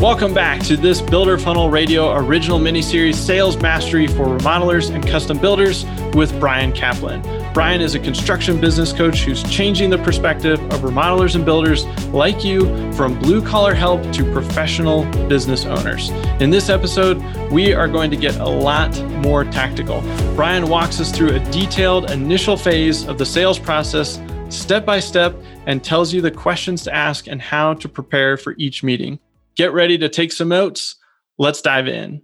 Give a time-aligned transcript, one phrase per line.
[0.00, 5.36] Welcome back to this Builder Funnel Radio original miniseries, Sales Mastery for Remodelers and Custom
[5.38, 5.84] Builders
[6.14, 7.20] with Brian Kaplan.
[7.52, 11.84] Brian is a construction business coach who's changing the perspective of remodelers and builders
[12.14, 16.08] like you from blue collar help to professional business owners.
[16.40, 17.18] In this episode,
[17.52, 20.00] we are going to get a lot more tactical.
[20.34, 25.36] Brian walks us through a detailed initial phase of the sales process, step by step,
[25.66, 29.18] and tells you the questions to ask and how to prepare for each meeting.
[29.60, 30.96] Get ready to take some notes.
[31.36, 32.22] Let's dive in.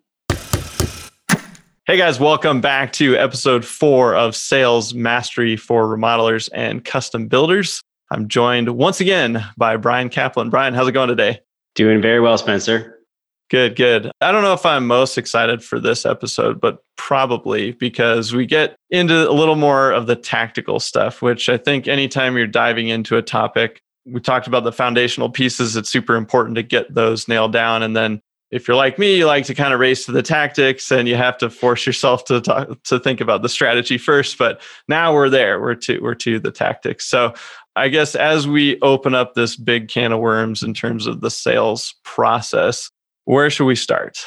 [1.87, 7.83] Hey guys, welcome back to episode four of Sales Mastery for Remodelers and Custom Builders.
[8.11, 10.49] I'm joined once again by Brian Kaplan.
[10.49, 11.41] Brian, how's it going today?
[11.75, 13.01] Doing very well, Spencer.
[13.51, 14.11] Good, good.
[14.23, 18.77] I don't know if I'm most excited for this episode, but probably because we get
[18.89, 23.19] into a little more of the tactical stuff, which I think anytime you're diving into
[23.19, 25.77] a topic, we talked about the foundational pieces.
[25.77, 27.83] It's super important to get those nailed down.
[27.83, 30.93] And then if you're like me, you like to kind of race to the tactics
[30.93, 34.39] and you have to force yourself to talk, to think about the strategy first.
[34.39, 35.61] But now we're there.
[35.61, 37.07] We're to we're to the tactics.
[37.07, 37.35] So
[37.75, 41.31] I guess as we open up this big can of worms in terms of the
[41.31, 42.91] sales process,
[43.25, 44.25] where should we start?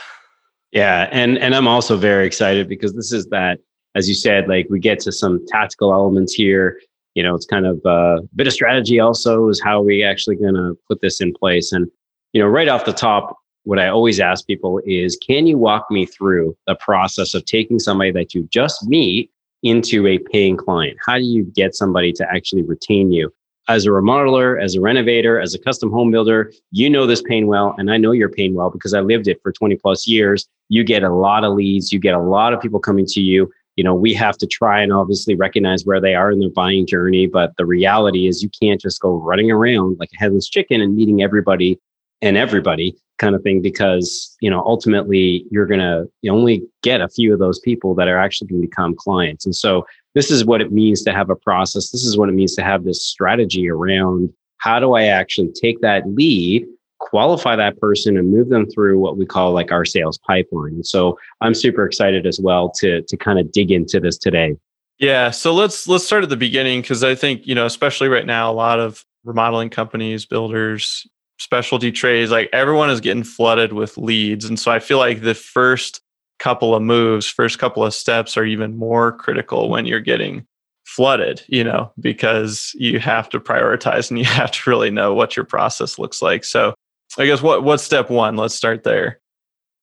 [0.72, 3.60] Yeah, and and I'm also very excited because this is that,
[3.96, 6.80] as you said, like we get to some tactical elements here
[7.20, 10.54] you know, it's kind of a bit of strategy also is how we actually going
[10.54, 11.74] to put this in place.
[11.74, 11.86] And,
[12.32, 15.88] you know, right off the top, what I always ask people is, can you walk
[15.92, 19.32] me through the process of taking somebody that you just meet
[19.64, 20.98] into a paying client?
[21.06, 23.34] How do you get somebody to actually retain you?
[23.68, 27.48] As a remodeler, as a renovator, as a custom home builder, you know this pain
[27.48, 30.48] well, and I know your pain well because I lived it for 20 plus years.
[30.70, 33.52] You get a lot of leads, you get a lot of people coming to you
[33.80, 36.86] you know we have to try and obviously recognize where they are in their buying
[36.86, 40.82] journey but the reality is you can't just go running around like a headless chicken
[40.82, 41.80] and meeting everybody
[42.22, 47.08] and everybody kind of thing because you know ultimately you're going to only get a
[47.08, 49.46] few of those people that are actually going to become clients.
[49.46, 51.92] And so this is what it means to have a process.
[51.92, 55.80] This is what it means to have this strategy around how do i actually take
[55.82, 56.66] that lead
[57.10, 60.84] qualify that person and move them through what we call like our sales pipeline.
[60.84, 64.56] So I'm super excited as well to to kind of dig into this today.
[65.00, 68.26] Yeah, so let's let's start at the beginning because I think, you know, especially right
[68.26, 71.08] now a lot of remodeling companies, builders,
[71.40, 75.36] specialty trades, like everyone is getting flooded with leads and so I feel like the
[75.36, 76.02] first
[76.38, 80.46] couple of moves, first couple of steps are even more critical when you're getting
[80.86, 85.36] flooded, you know, because you have to prioritize and you have to really know what
[85.36, 86.44] your process looks like.
[86.44, 86.74] So
[87.18, 88.36] I guess what what's step one?
[88.36, 89.20] Let's start there.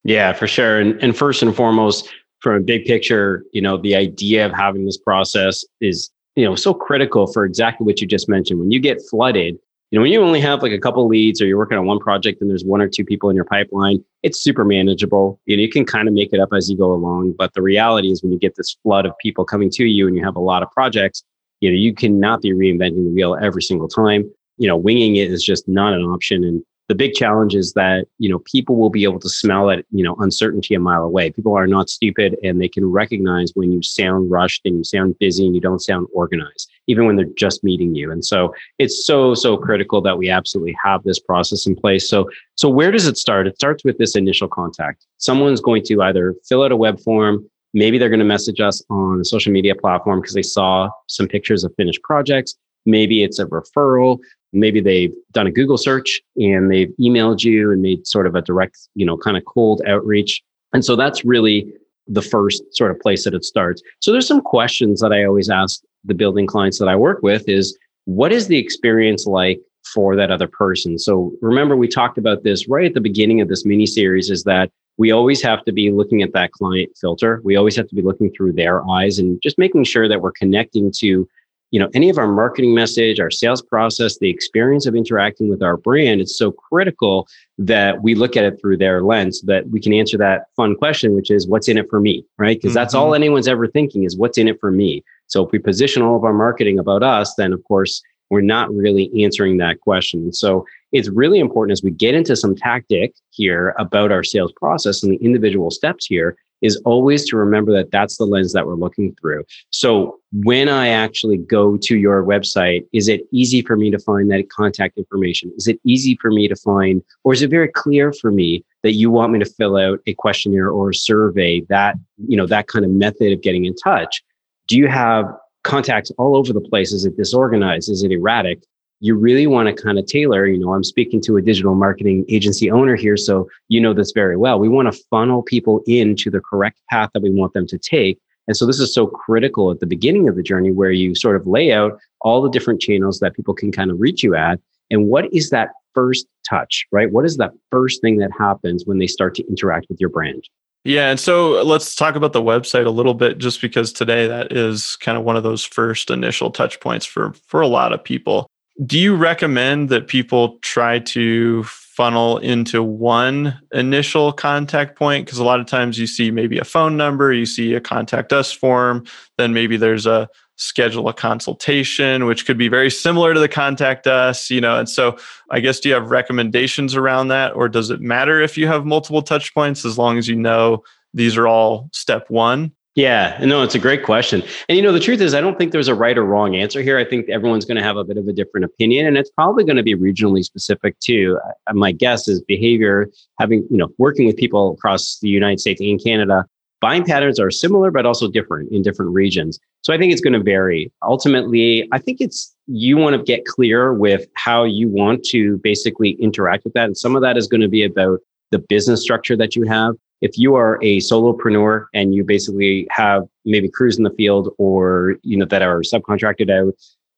[0.03, 0.79] Yeah, for sure.
[0.79, 2.09] And and first and foremost,
[2.41, 6.55] from a big picture, you know, the idea of having this process is, you know,
[6.55, 8.59] so critical for exactly what you just mentioned.
[8.59, 9.57] When you get flooded,
[9.91, 11.99] you know, when you only have like a couple leads or you're working on one
[11.99, 15.39] project and there's one or two people in your pipeline, it's super manageable.
[15.45, 17.35] You know, you can kind of make it up as you go along.
[17.37, 20.15] But the reality is when you get this flood of people coming to you and
[20.15, 21.23] you have a lot of projects,
[21.61, 24.29] you know, you cannot be reinventing the wheel every single time.
[24.57, 26.43] You know, winging it is just not an option.
[26.43, 29.85] And the big challenge is that you know people will be able to smell that
[29.91, 31.29] you know uncertainty a mile away.
[31.31, 35.17] People are not stupid and they can recognize when you sound rushed and you sound
[35.19, 38.11] busy and you don't sound organized even when they're just meeting you.
[38.11, 42.09] And so it's so so critical that we absolutely have this process in place.
[42.09, 43.47] So so where does it start?
[43.47, 45.05] It starts with this initial contact.
[45.17, 48.81] Someone's going to either fill out a web form maybe they're going to message us
[48.89, 52.55] on a social media platform because they saw some pictures of finished projects.
[52.85, 54.19] Maybe it's a referral
[54.53, 58.41] maybe they've done a Google search and they've emailed you and made sort of a
[58.41, 60.41] direct, you know, kind of cold outreach.
[60.73, 61.73] And so that's really
[62.07, 63.81] the first sort of place that it starts.
[63.99, 67.47] So there's some questions that I always ask the building clients that I work with
[67.47, 69.59] is what is the experience like
[69.93, 70.97] for that other person?
[70.97, 74.43] So remember we talked about this right at the beginning of this mini series is
[74.43, 77.41] that we always have to be looking at that client filter.
[77.43, 80.31] We always have to be looking through their eyes and just making sure that we're
[80.31, 81.27] connecting to
[81.71, 85.61] you know any of our marketing message our sales process the experience of interacting with
[85.61, 87.27] our brand it's so critical
[87.57, 90.75] that we look at it through their lens so that we can answer that fun
[90.75, 92.25] question which is what's in it for me?
[92.37, 92.57] Right?
[92.57, 92.75] Because mm-hmm.
[92.75, 95.03] that's all anyone's ever thinking is what's in it for me?
[95.27, 98.73] So if we position all of our marketing about us then of course we're not
[98.73, 100.33] really answering that question.
[100.33, 105.01] So it's really important as we get into some tactic here about our sales process
[105.01, 108.75] and the individual steps here is always to remember that that's the lens that we're
[108.75, 109.43] looking through.
[109.69, 114.29] So when I actually go to your website, is it easy for me to find
[114.31, 115.51] that contact information?
[115.57, 118.93] Is it easy for me to find, or is it very clear for me that
[118.93, 121.95] you want me to fill out a questionnaire or a survey that,
[122.27, 124.23] you know, that kind of method of getting in touch?
[124.67, 125.25] Do you have
[125.63, 126.91] contacts all over the place?
[126.91, 127.89] Is it disorganized?
[127.89, 128.63] Is it erratic?
[128.99, 132.25] You really want to kind of tailor, you know, I'm speaking to a digital marketing
[132.29, 134.59] agency owner here, so you know this very well.
[134.59, 138.19] We want to funnel people into the correct path that we want them to take.
[138.47, 141.35] And so this is so critical at the beginning of the journey where you sort
[141.35, 144.59] of lay out all the different channels that people can kind of reach you at.
[144.89, 147.11] And what is that first touch, right?
[147.11, 150.47] What is that first thing that happens when they start to interact with your brand?
[150.85, 151.09] Yeah.
[151.09, 154.95] And so let's talk about the website a little bit, just because today that is
[155.01, 158.49] kind of one of those first initial touch points for, for a lot of people.
[158.85, 165.25] Do you recommend that people try to funnel into one initial contact point?
[165.25, 168.31] Because a lot of times you see maybe a phone number, you see a contact
[168.31, 169.03] us form,
[169.39, 174.05] then maybe there's a schedule a consultation, which could be very similar to the contact
[174.05, 174.77] us, you know.
[174.77, 175.17] And so
[175.49, 177.55] I guess do you have recommendations around that?
[177.55, 180.83] Or does it matter if you have multiple touch points as long as you know
[181.15, 182.73] these are all step one?
[182.97, 184.41] Yeah, no, it's a great question.
[184.67, 186.81] And you know, the truth is, I don't think there's a right or wrong answer
[186.81, 186.97] here.
[186.97, 189.63] I think everyone's going to have a bit of a different opinion, and it's probably
[189.63, 191.39] going to be regionally specific too.
[191.45, 193.07] Uh, my guess is behavior,
[193.39, 196.43] having you know, working with people across the United States and Canada,
[196.81, 199.59] buying patterns are similar but also different in different regions.
[199.83, 200.91] So I think it's going to vary.
[201.03, 206.13] Ultimately, I think it's you want to get clear with how you want to basically
[206.13, 209.37] interact with that, and some of that is going to be about the business structure
[209.37, 214.03] that you have if you are a solopreneur and you basically have maybe crews in
[214.03, 216.73] the field or you know that are subcontracted out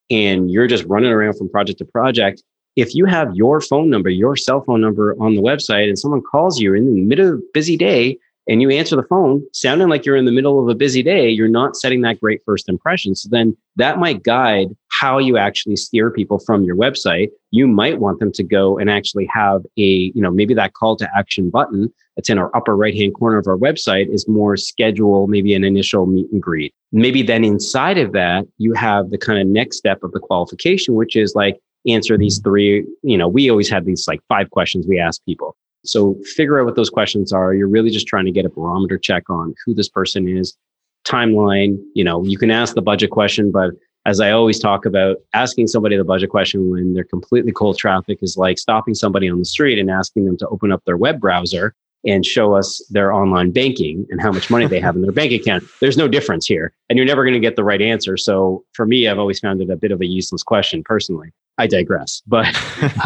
[0.10, 2.44] and you're just running around from project to project
[2.75, 6.22] if you have your phone number your cell phone number on the website and someone
[6.22, 8.18] calls you in the middle of a busy day
[8.50, 11.30] and you answer the phone sounding like you're in the middle of a busy day
[11.30, 13.16] you're not setting that great first impression.
[13.16, 14.69] So then that might guide
[15.00, 17.30] how you actually steer people from your website.
[17.51, 20.96] You might want them to go and actually have a you know maybe that call
[20.98, 24.57] to action button that's in our upper right hand corner of our website is more
[24.57, 26.74] schedule maybe an initial meet and greet.
[26.92, 30.96] Maybe then inside of that you have the kind of next step of the qualification
[30.96, 34.86] which is like answer these three you know we always have these like five questions
[34.88, 37.53] we ask people so figure out what those questions are.
[37.53, 40.57] You're really just trying to get a barometer check on who this person is.
[41.05, 43.71] Timeline you know you can ask the budget question but
[44.05, 48.19] as I always talk about, asking somebody the budget question when they're completely cold traffic
[48.21, 51.19] is like stopping somebody on the street and asking them to open up their web
[51.19, 51.75] browser
[52.06, 55.31] and show us their online banking and how much money they have in their bank
[55.31, 55.63] account.
[55.81, 58.18] There's no difference here, and you're never going to get the right answer.
[58.18, 61.31] So for me, I've always found it a bit of a useless question personally.
[61.57, 62.48] I digress, but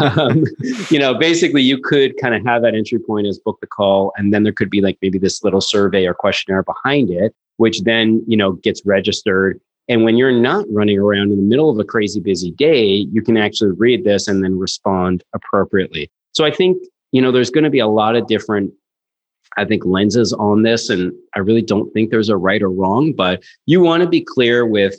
[0.00, 0.44] um,
[0.88, 4.12] you know, basically, you could kind of have that entry point as book the call,
[4.16, 7.80] and then there could be like maybe this little survey or questionnaire behind it, which
[7.82, 11.78] then you know gets registered and when you're not running around in the middle of
[11.78, 16.10] a crazy busy day, you can actually read this and then respond appropriately.
[16.32, 16.78] So I think,
[17.12, 18.72] you know, there's going to be a lot of different,
[19.56, 20.90] I think, lenses on this.
[20.90, 24.20] And I really don't think there's a right or wrong, but you want to be
[24.20, 24.96] clear with,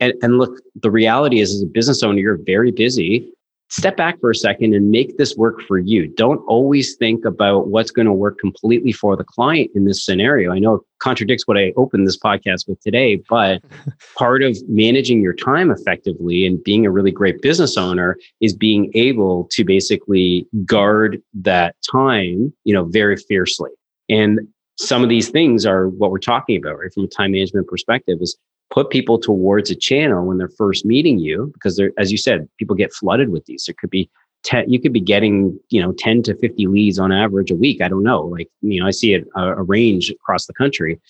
[0.00, 3.32] and, and look, the reality is, as a business owner, you're very busy
[3.68, 6.08] step back for a second and make this work for you.
[6.08, 10.52] Don't always think about what's going to work completely for the client in this scenario.
[10.52, 13.62] I know it contradicts what I opened this podcast with today, but
[14.16, 18.90] part of managing your time effectively and being a really great business owner is being
[18.94, 23.70] able to basically guard that time, you know, very fiercely.
[24.08, 24.40] And
[24.78, 26.92] some of these things are what we're talking about, right?
[26.92, 28.38] From a time management perspective is
[28.70, 32.48] put people towards a channel when they're first meeting you because they're as you said
[32.58, 33.64] people get flooded with these.
[33.64, 34.10] There could be
[34.44, 37.80] 10 you could be getting you know 10 to 50 leads on average a week.
[37.80, 38.22] I don't know.
[38.22, 41.00] Like you know i see it a, a range across the country.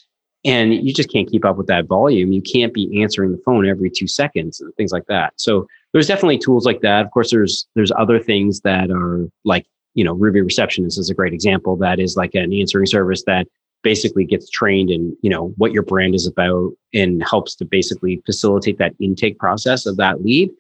[0.45, 2.31] And you just can't keep up with that volume.
[2.31, 5.33] You can't be answering the phone every two seconds and things like that.
[5.37, 7.05] So there's definitely tools like that.
[7.05, 11.15] Of course there's there's other things that are like you know ruby receptionist is a
[11.15, 11.77] great example.
[11.77, 13.49] That is like an answering service that
[13.83, 18.23] basically gets trained in you know what your brand is about and helps to basically
[18.27, 20.51] facilitate that intake process of that lead.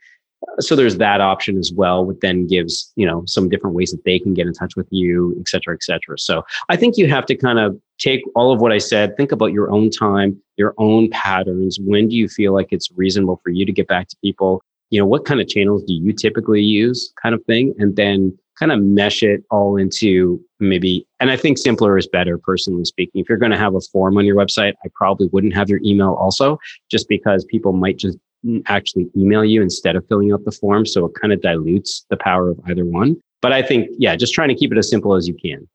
[0.61, 4.05] So there's that option as well which then gives you know some different ways that
[4.05, 6.19] they can get in touch with you et cetera et cetera.
[6.19, 9.33] So i think you have to kind of take all of what i said think
[9.33, 11.79] about your own time your own patterns.
[11.81, 14.63] When do you feel like it's reasonable for you to get back to people?
[14.91, 17.75] You know what kind of channels do you typically use kind of thing?
[17.79, 22.39] And then kind of mesh it all into maybe and i think simpler is better
[22.39, 23.21] personally speaking.
[23.21, 25.81] If you're going to have a form on your website i probably wouldn't have your
[25.85, 26.59] email also
[26.91, 28.19] just because people might just
[28.67, 32.17] actually email you instead of filling out the form so it kind of dilutes the
[32.17, 33.17] power of either one.
[33.43, 35.69] But i think yeah just trying to keep it as simple as you can.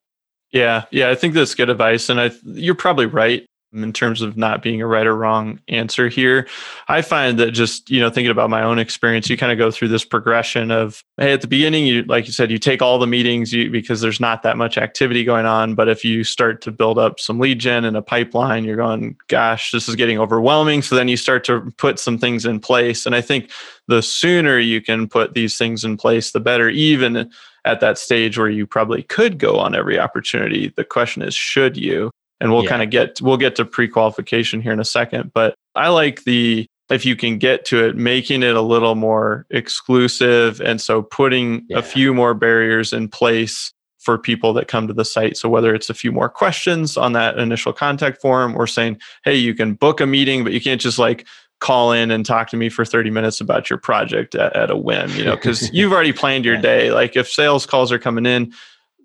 [0.52, 4.38] Yeah yeah i think that's good advice and I, you're probably right in terms of
[4.38, 6.48] not being a right or wrong answer here.
[6.88, 9.72] I find that just, you know, thinking about my own experience, you kind of go
[9.72, 13.00] through this progression of, hey, at the beginning, you, like you said, you take all
[13.00, 15.76] the meetings you, because there's not that much activity going on.
[15.76, 19.18] But if you start to build up some lead gen and a pipeline, you're going,
[19.28, 20.82] gosh, this is getting overwhelming.
[20.82, 23.06] So then you start to put some things in place.
[23.06, 23.50] And I think
[23.88, 27.32] the sooner you can put these things in place, the better, even
[27.66, 30.74] at that stage where you probably could go on every opportunity.
[30.76, 32.12] The question is, should you?
[32.44, 32.70] And we'll yeah.
[32.70, 36.68] kind of get we'll get to pre-qualification here in a second but i like the
[36.92, 41.66] if you can get to it making it a little more exclusive and so putting
[41.70, 41.80] yeah.
[41.80, 45.74] a few more barriers in place for people that come to the site so whether
[45.74, 49.74] it's a few more questions on that initial contact form or saying hey you can
[49.74, 51.26] book a meeting but you can't just like
[51.62, 54.76] call in and talk to me for 30 minutes about your project at, at a
[54.76, 58.26] whim you know because you've already planned your day like if sales calls are coming
[58.26, 58.54] in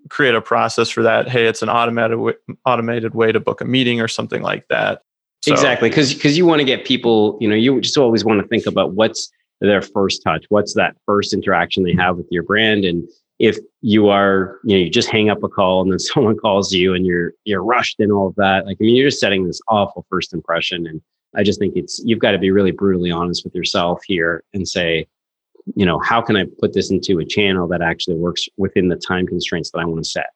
[0.09, 1.29] create a process for that.
[1.29, 2.35] Hey, it's an automated
[2.65, 5.01] automated way to book a meeting or something like that.
[5.41, 7.37] So, exactly, because because you want to get people.
[7.39, 10.95] You know, you just always want to think about what's their first touch, what's that
[11.05, 13.07] first interaction they have with your brand, and
[13.39, 16.73] if you are, you know, you just hang up a call and then someone calls
[16.73, 18.65] you and you're you're rushed and all of that.
[18.65, 21.01] Like, I mean, you're just setting this awful first impression, and
[21.35, 24.67] I just think it's you've got to be really brutally honest with yourself here and
[24.67, 25.07] say,
[25.75, 28.95] you know, how can I put this into a channel that actually works within the
[28.95, 30.27] time constraints that I want to set?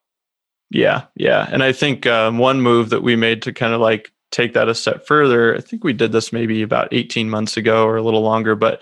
[0.69, 1.47] Yeah, yeah.
[1.51, 4.67] And I think um, one move that we made to kind of like take that
[4.67, 8.01] a step further, I think we did this maybe about 18 months ago or a
[8.01, 8.81] little longer, but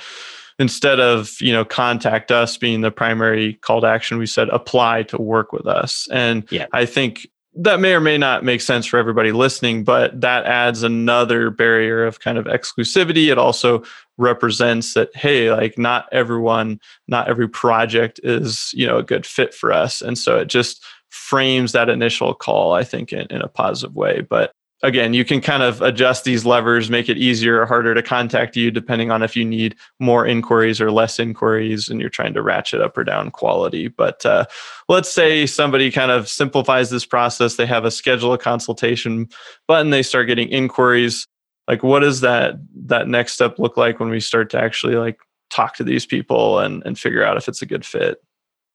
[0.57, 5.03] instead of, you know, contact us being the primary call to action, we said apply
[5.03, 6.07] to work with us.
[6.12, 6.67] And yeah.
[6.71, 10.84] I think that may or may not make sense for everybody listening, but that adds
[10.84, 13.29] another barrier of kind of exclusivity.
[13.29, 13.84] It also
[14.22, 19.53] represents that hey like not everyone not every project is you know a good fit
[19.53, 23.48] for us and so it just frames that initial call i think in, in a
[23.48, 27.65] positive way but again you can kind of adjust these levers make it easier or
[27.65, 32.00] harder to contact you depending on if you need more inquiries or less inquiries and
[32.01, 33.88] you're trying to ratchet up or down quality.
[33.88, 34.45] But uh,
[34.89, 37.55] let's say somebody kind of simplifies this process.
[37.55, 39.29] They have a schedule a consultation
[39.67, 39.91] button.
[39.91, 41.27] They start getting inquiries.
[41.67, 42.55] Like what does that
[42.88, 45.19] that next step look like when we start to actually like
[45.51, 48.17] talk to these people and and figure out if it's a good fit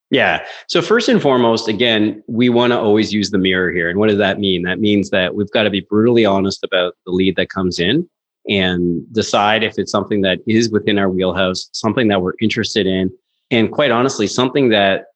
[0.09, 0.45] yeah.
[0.67, 3.89] So first and foremost again we want to always use the mirror here.
[3.89, 4.63] And what does that mean?
[4.63, 8.09] That means that we've got to be brutally honest about the lead that comes in
[8.49, 13.11] and decide if it's something that is within our wheelhouse something that we're interested in
[13.51, 15.07] and quite honestly something that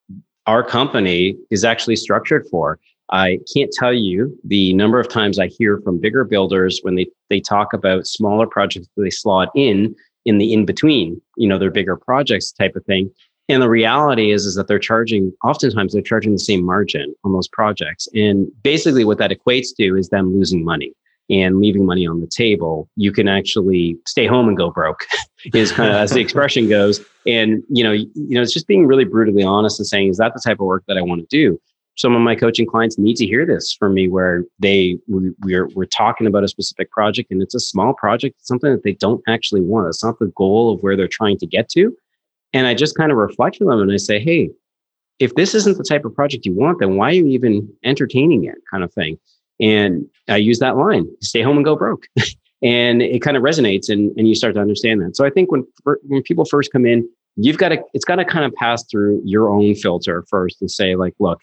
[0.48, 2.79] our company is actually structured for.
[3.12, 7.07] I can't tell you the number of times I hear from bigger builders when they,
[7.29, 9.95] they talk about smaller projects that they slot in
[10.25, 13.12] in the in between, you know, their bigger projects type of thing.
[13.51, 17.34] And the reality is, is that they're charging, oftentimes they're charging the same margin on
[17.34, 18.08] those projects.
[18.13, 20.93] And basically what that equates to is them losing money
[21.29, 22.89] and leaving money on the table.
[22.96, 25.05] You can actually stay home and go broke
[25.53, 27.03] is kind of as the expression goes.
[27.27, 30.34] And, you know, you know, it's just being really brutally honest and saying, is that
[30.34, 31.60] the type of work that I want to do?
[31.98, 35.67] some of my coaching clients need to hear this from me where they we, we're
[35.75, 38.93] we're talking about a specific project and it's a small project it's something that they
[38.93, 41.93] don't actually want it's not the goal of where they're trying to get to
[42.53, 44.50] and i just kind of reflect on them and i say hey
[45.20, 48.43] if this isn't the type of project you want then why are you even entertaining
[48.46, 48.55] it?
[48.70, 49.17] kind of thing.
[49.60, 52.08] And i use that line stay home and go broke.
[52.63, 55.17] And it kind of resonates and, and you start to understand that.
[55.17, 55.65] So i think when
[56.03, 59.22] when people first come in you've got to it's got to kind of pass through
[59.25, 61.39] your own filter first and say like look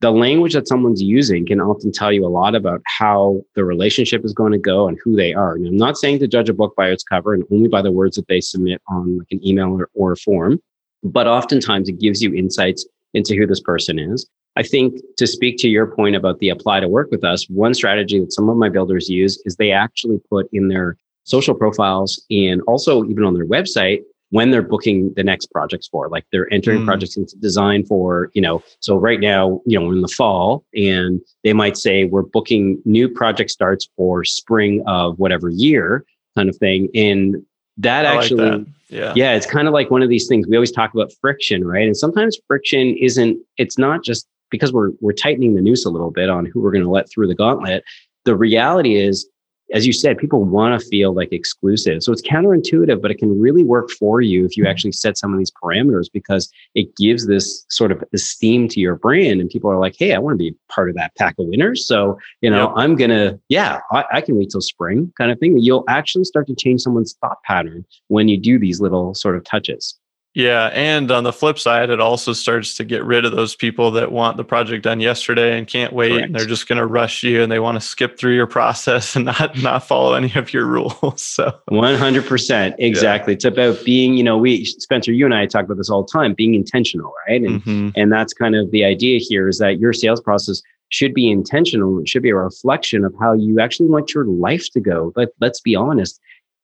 [0.00, 4.24] the language that someone's using can often tell you a lot about how the relationship
[4.24, 5.54] is going to go and who they are.
[5.54, 7.90] And I'm not saying to judge a book by its cover and only by the
[7.90, 10.60] words that they submit on like an email or, or a form,
[11.02, 14.28] but oftentimes it gives you insights into who this person is.
[14.56, 17.74] I think to speak to your point about the apply to work with us, one
[17.74, 22.24] strategy that some of my builders use is they actually put in their social profiles
[22.30, 24.00] and also even on their website
[24.30, 26.86] when they're booking the next projects for like they're entering mm.
[26.86, 30.64] projects into design for you know so right now you know we're in the fall
[30.74, 36.04] and they might say we're booking new project starts for spring of whatever year
[36.36, 37.36] kind of thing and
[37.76, 38.72] that I actually like that.
[38.88, 41.66] yeah yeah it's kind of like one of these things we always talk about friction
[41.66, 45.90] right and sometimes friction isn't it's not just because we're we're tightening the noose a
[45.90, 47.82] little bit on who we're going to let through the gauntlet
[48.24, 49.28] the reality is
[49.72, 52.02] as you said, people want to feel like exclusive.
[52.02, 54.70] So it's counterintuitive, but it can really work for you if you mm-hmm.
[54.70, 58.96] actually set some of these parameters because it gives this sort of esteem to your
[58.96, 59.40] brand.
[59.40, 61.86] And people are like, hey, I want to be part of that pack of winners.
[61.86, 62.72] So, you know, yep.
[62.76, 65.58] I'm going to, yeah, I, I, can wait till spring kind of thing.
[65.58, 69.44] You'll actually start to change someone's thought pattern when you do these little sort of
[69.44, 69.98] touches.
[70.34, 70.66] Yeah.
[70.66, 74.12] And on the flip side, it also starts to get rid of those people that
[74.12, 76.10] want the project done yesterday and can't wait.
[76.10, 76.26] Correct.
[76.26, 79.16] And they're just going to rush you and they want to skip through your process
[79.16, 81.22] and not, not follow any of your rules.
[81.38, 82.74] So 100%.
[82.78, 83.32] Exactly.
[83.32, 83.34] Yeah.
[83.34, 86.10] It's about being, you know, we, Spencer, you and I talk about this all the
[86.10, 87.42] time, being intentional, right?
[87.42, 87.88] And, mm-hmm.
[87.96, 92.00] and that's kind of the idea here is that your sales process should be intentional.
[92.00, 95.12] It should be a reflection of how you actually want your life to go.
[95.14, 96.20] But let's be honest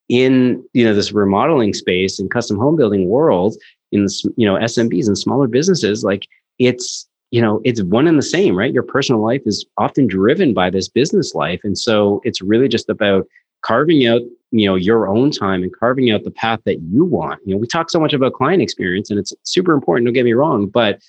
[0.08, 3.56] in you know this remodeling space and custom home building world
[3.92, 4.06] in
[4.36, 6.26] you know SMBs and smaller businesses like
[6.58, 8.72] it's you know it's one and the same right?
[8.72, 11.60] Your personal life is often driven by this business life.
[11.64, 13.26] And so it's really just about
[13.62, 14.20] carving out
[14.50, 17.40] you know your own time and carving out the path that you want.
[17.46, 20.24] You know we talk so much about client experience and it's super important don't get
[20.24, 21.00] me wrong but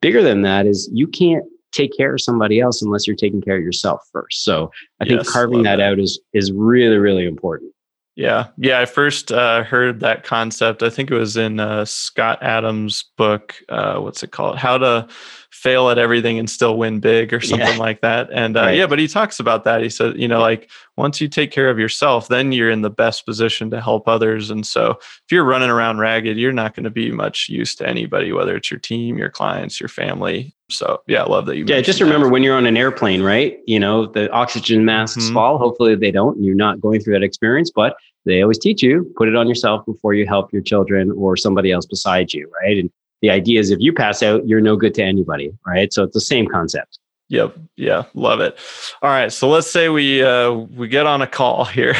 [0.00, 3.56] bigger than that is you can't take care of somebody else unless you're taking care
[3.56, 4.44] of yourself first.
[4.44, 5.92] So i yes, think carving that, that.
[5.92, 7.72] out is is really really important
[8.16, 8.48] yeah.
[8.56, 8.80] Yeah.
[8.80, 10.82] I first uh, heard that concept.
[10.82, 13.54] I think it was in uh, Scott Adams' book.
[13.68, 14.58] Uh, what's it called?
[14.58, 15.08] How to
[15.50, 17.76] fail at everything and still win big or something yeah.
[17.76, 18.28] like that.
[18.32, 18.76] And uh, right.
[18.76, 19.82] yeah, but he talks about that.
[19.82, 22.90] He said, you know, like once you take care of yourself, then you're in the
[22.90, 24.50] best position to help others.
[24.50, 27.88] And so if you're running around ragged, you're not going to be much use to
[27.88, 30.54] anybody, whether it's your team, your clients, your family.
[30.70, 31.64] So yeah, I love that you.
[31.66, 32.32] Yeah, just remember that.
[32.32, 33.58] when you're on an airplane, right?
[33.66, 35.34] You know, the oxygen masks mm-hmm.
[35.34, 35.58] fall.
[35.58, 36.36] Hopefully they don't.
[36.36, 37.96] And you're not going through that experience, but
[38.26, 41.72] they always teach you put it on yourself before you help your children or somebody
[41.72, 42.78] else beside you, right?
[42.78, 42.90] And
[43.22, 45.92] the idea is if you pass out, you're no good to anybody, right?
[45.92, 46.98] So it's the same concept.
[47.28, 47.56] Yep.
[47.76, 48.04] Yeah.
[48.14, 48.58] Love it.
[49.02, 49.32] All right.
[49.32, 51.94] So let's say we uh, we get on a call here.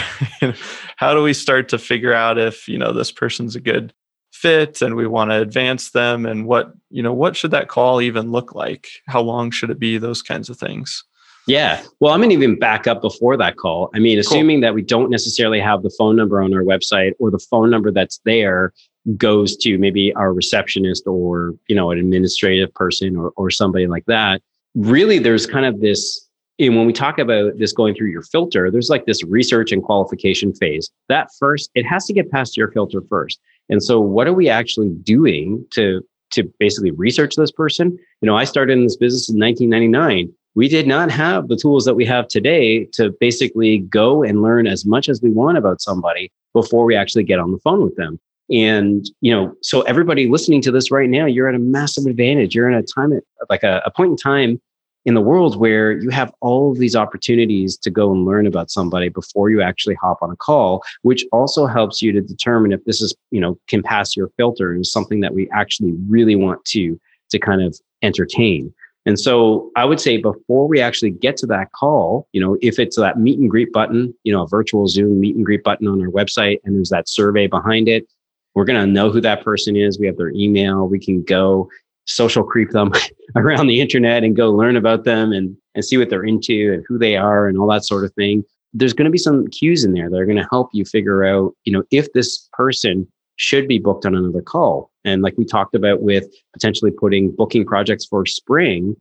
[0.96, 3.94] How do we start to figure out if you know this person's a good
[4.40, 8.00] fit and we want to advance them and what you know what should that call
[8.00, 8.88] even look like?
[9.06, 9.98] How long should it be?
[9.98, 11.04] Those kinds of things.
[11.46, 11.82] Yeah.
[11.98, 13.90] Well, I'm going to even back up before that call.
[13.94, 14.68] I mean, assuming cool.
[14.68, 17.90] that we don't necessarily have the phone number on our website or the phone number
[17.90, 18.72] that's there
[19.16, 24.04] goes to maybe our receptionist or, you know, an administrative person or, or somebody like
[24.06, 24.42] that.
[24.74, 26.28] Really, there's kind of this,
[26.58, 29.82] and when we talk about this going through your filter, there's like this research and
[29.82, 30.90] qualification phase.
[31.08, 33.40] That first, it has to get past your filter first.
[33.70, 37.98] And so, what are we actually doing to to basically research this person?
[38.20, 41.84] You know, I started in this business in 1999 we did not have the tools
[41.84, 45.80] that we have today to basically go and learn as much as we want about
[45.80, 48.18] somebody before we actually get on the phone with them.
[48.52, 52.54] And, you know, so everybody listening to this right now, you're at a massive advantage.
[52.54, 53.12] You're in a time,
[53.48, 54.60] like a, a point in time
[55.06, 58.70] in the world where you have all of these opportunities to go and learn about
[58.70, 62.84] somebody before you actually hop on a call, which also helps you to determine if
[62.84, 66.36] this is, you know, can pass your filter and is something that we actually really
[66.36, 68.72] want to, to kind of entertain.
[69.06, 72.78] And so I would say before we actually get to that call, you know, if
[72.78, 75.88] it's that meet and greet button, you know, a virtual Zoom meet and greet button
[75.88, 78.06] on our website, and there's that survey behind it,
[78.54, 79.98] we're going to know who that person is.
[79.98, 80.86] We have their email.
[80.86, 81.70] We can go
[82.10, 82.92] social creep them
[83.36, 86.84] around the internet and go learn about them and, and see what they're into and
[86.88, 88.44] who they are and all that sort of thing.
[88.72, 91.24] There's going to be some cues in there that are going to help you figure
[91.24, 94.90] out, you know, if this person should be booked on another call.
[95.04, 98.96] And like we talked about with potentially putting booking projects for spring,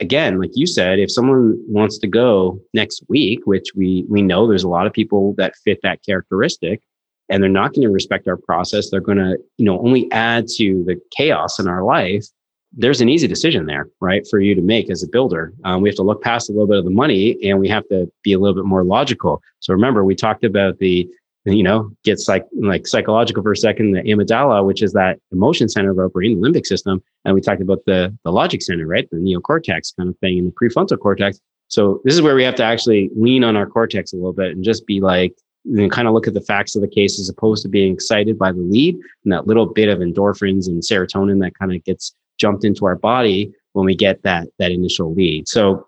[0.00, 4.46] again, like you said, if someone wants to go next week, which we we know
[4.46, 6.82] there's a lot of people that fit that characteristic,
[7.30, 10.46] and they're not going to respect our process, they're going to, you know, only add
[10.56, 12.26] to the chaos in our life.
[12.72, 15.52] There's an easy decision there, right, for you to make as a builder.
[15.64, 17.86] Um, we have to look past a little bit of the money, and we have
[17.88, 19.42] to be a little bit more logical.
[19.58, 21.08] So remember, we talked about the
[21.46, 25.68] you know, get psych, like psychological for a second, the amygdala, which is that emotion
[25.68, 27.02] center of our brain, the limbic system.
[27.24, 29.08] And we talked about the, the logic center, right?
[29.10, 31.40] The neocortex kind of thing and the prefrontal cortex.
[31.68, 34.52] So this is where we have to actually lean on our cortex a little bit
[34.52, 37.28] and just be like, and kind of look at the facts of the case as
[37.28, 41.40] opposed to being excited by the lead and that little bit of endorphins and serotonin
[41.40, 45.48] that kind of gets jumped into our body when we get that that initial lead.
[45.48, 45.86] So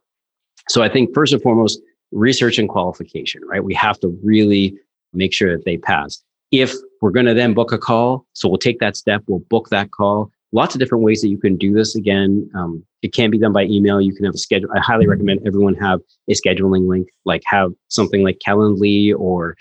[0.69, 1.81] so I think first and foremost,
[2.13, 3.65] research and qualification, right?
[3.65, 4.77] We have to really
[5.13, 6.23] make sure that they pass.
[6.51, 9.71] If we're going to then book a call, so we'll take that step, we'll book
[9.71, 10.31] that call.
[10.53, 11.97] Lots of different ways that you can do this.
[11.97, 14.03] Again, um, it can be done by email.
[14.03, 14.69] You can have a schedule.
[14.77, 19.57] I highly recommend everyone have a scheduling link, like have something like Calendly or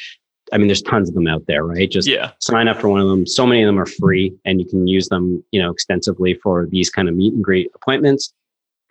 [0.51, 1.89] I mean, there's tons of them out there, right?
[1.89, 2.31] Just yeah.
[2.39, 3.25] sign up for one of them.
[3.25, 6.67] So many of them are free and you can use them, you know, extensively for
[6.67, 8.33] these kind of meet and greet appointments.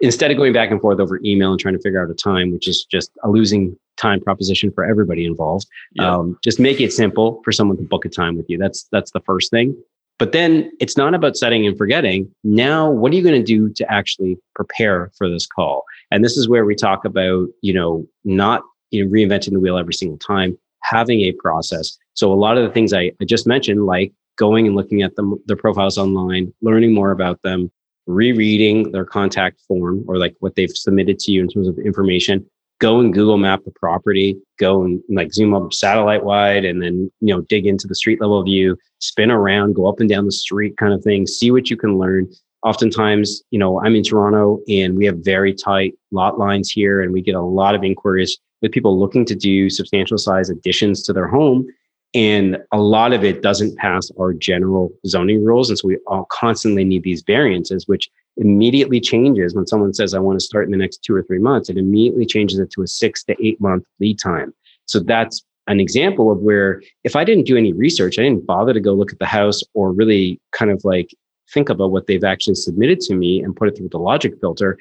[0.00, 2.52] Instead of going back and forth over email and trying to figure out a time,
[2.52, 5.66] which is just a losing time proposition for everybody involved.
[5.92, 6.14] Yeah.
[6.14, 8.56] Um, just make it simple for someone to book a time with you.
[8.56, 9.76] That's that's the first thing.
[10.18, 12.30] But then it's not about setting and forgetting.
[12.44, 15.84] Now, what are you going to do to actually prepare for this call?
[16.10, 19.78] And this is where we talk about, you know, not you know, reinventing the wheel
[19.78, 21.96] every single time, having a process.
[22.14, 25.14] So a lot of the things I, I just mentioned, like going and looking at
[25.16, 27.70] them, their profiles online, learning more about them,
[28.06, 32.44] rereading their contact form or like what they've submitted to you in terms of information.
[32.80, 37.12] Go and Google map the property, go and like zoom up satellite wide and then,
[37.20, 40.32] you know, dig into the street level view, spin around, go up and down the
[40.32, 42.26] street kind of thing, see what you can learn.
[42.62, 47.12] Oftentimes, you know, I'm in Toronto and we have very tight lot lines here and
[47.12, 51.12] we get a lot of inquiries with people looking to do substantial size additions to
[51.12, 51.66] their home
[52.12, 55.70] and a lot of it doesn't pass our general zoning rules.
[55.70, 60.18] And so we all constantly need these variances, which immediately changes when someone says, I
[60.18, 61.68] want to start in the next two or three months.
[61.68, 64.52] It immediately changes it to a six to eight month lead time.
[64.86, 68.72] So that's an example of where if I didn't do any research, I didn't bother
[68.72, 71.10] to go look at the house or really kind of like
[71.52, 74.78] think about what they've actually submitted to me and put it through the logic filter,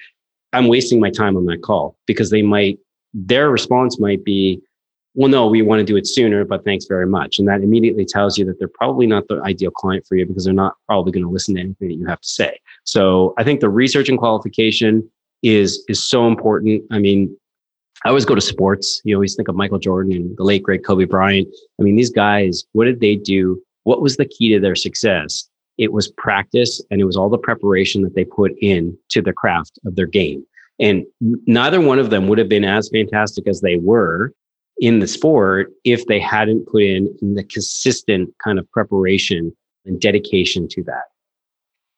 [0.54, 2.80] I'm wasting my time on that call because they might,
[3.14, 4.62] their response might be,
[5.16, 7.40] well, no, we want to do it sooner, but thanks very much.
[7.40, 10.46] And that immediately tells you that they're probably not the ideal client for you because
[10.46, 12.60] they're not probably going to listen to anything that you have to say.
[12.84, 15.10] So I think the research and qualification
[15.42, 16.84] is is so important.
[16.92, 17.36] I mean,
[18.06, 19.02] I always go to sports.
[19.04, 21.48] You always think of Michael Jordan and the late great Kobe Bryant.
[21.80, 23.62] I mean, these guys, what did they do?
[23.84, 25.50] What was the key to their success?
[25.78, 29.34] It was practice and it was all the preparation that they put in to the
[29.34, 30.46] craft of their game.
[30.80, 34.34] And neither one of them would have been as fantastic as they were
[34.80, 40.68] in the sport if they hadn't put in, the consistent kind of preparation and dedication
[40.70, 41.04] to that.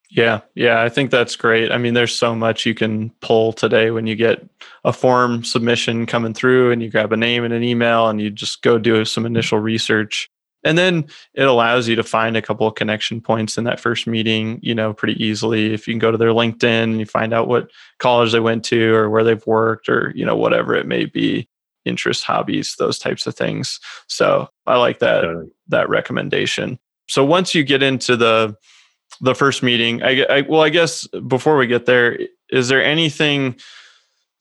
[0.09, 1.71] Yeah, yeah, I think that's great.
[1.71, 4.45] I mean, there's so much you can pull today when you get
[4.83, 8.29] a form submission coming through and you grab a name and an email and you
[8.29, 10.29] just go do some initial research.
[10.63, 14.05] And then it allows you to find a couple of connection points in that first
[14.05, 15.73] meeting, you know, pretty easily.
[15.73, 18.63] If you can go to their LinkedIn and you find out what college they went
[18.65, 21.47] to or where they've worked or, you know, whatever it may be
[21.85, 23.79] interests, hobbies, those types of things.
[24.07, 25.49] So I like that totally.
[25.69, 26.79] that recommendation.
[27.07, 28.55] So once you get into the
[29.19, 32.19] the first meeting, I, I well, I guess before we get there,
[32.49, 33.55] is there anything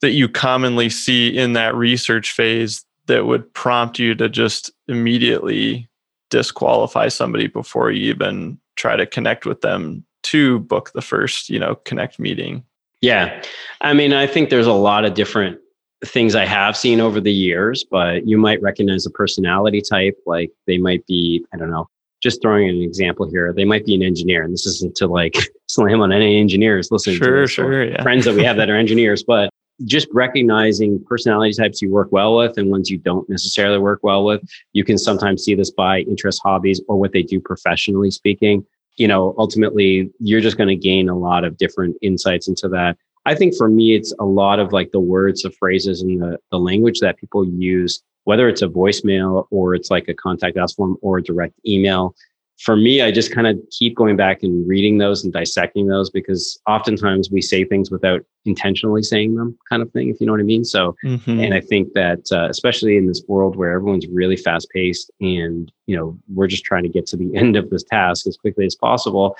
[0.01, 5.89] that you commonly see in that research phase that would prompt you to just immediately
[6.31, 11.59] disqualify somebody before you even try to connect with them to book the first, you
[11.59, 12.63] know, connect meeting?
[13.01, 13.43] Yeah.
[13.81, 15.59] I mean, I think there's a lot of different
[16.03, 20.17] things I have seen over the years, but you might recognize a personality type.
[20.25, 21.87] Like they might be, I don't know,
[22.21, 24.43] just throwing an example here, they might be an engineer.
[24.43, 25.35] And this isn't to like
[25.67, 28.01] slam on any engineers listening sure, to this, sure, yeah.
[28.01, 29.49] friends that we have that are engineers, but
[29.85, 34.23] just recognizing personality types you work well with and ones you don't necessarily work well
[34.23, 34.41] with.
[34.73, 38.65] You can sometimes see this by interest, hobbies, or what they do professionally speaking.
[38.97, 42.97] You know, ultimately, you're just going to gain a lot of different insights into that.
[43.25, 46.39] I think for me, it's a lot of like the words, the phrases, and the,
[46.51, 50.73] the language that people use, whether it's a voicemail or it's like a contact us
[50.73, 52.15] form or a direct email.
[52.63, 56.11] For me, I just kind of keep going back and reading those and dissecting those
[56.11, 60.33] because oftentimes we say things without intentionally saying them, kind of thing, if you know
[60.33, 60.63] what I mean.
[60.63, 61.39] So, mm-hmm.
[61.39, 65.71] and I think that uh, especially in this world where everyone's really fast paced and,
[65.87, 68.65] you know, we're just trying to get to the end of this task as quickly
[68.65, 69.35] as possible,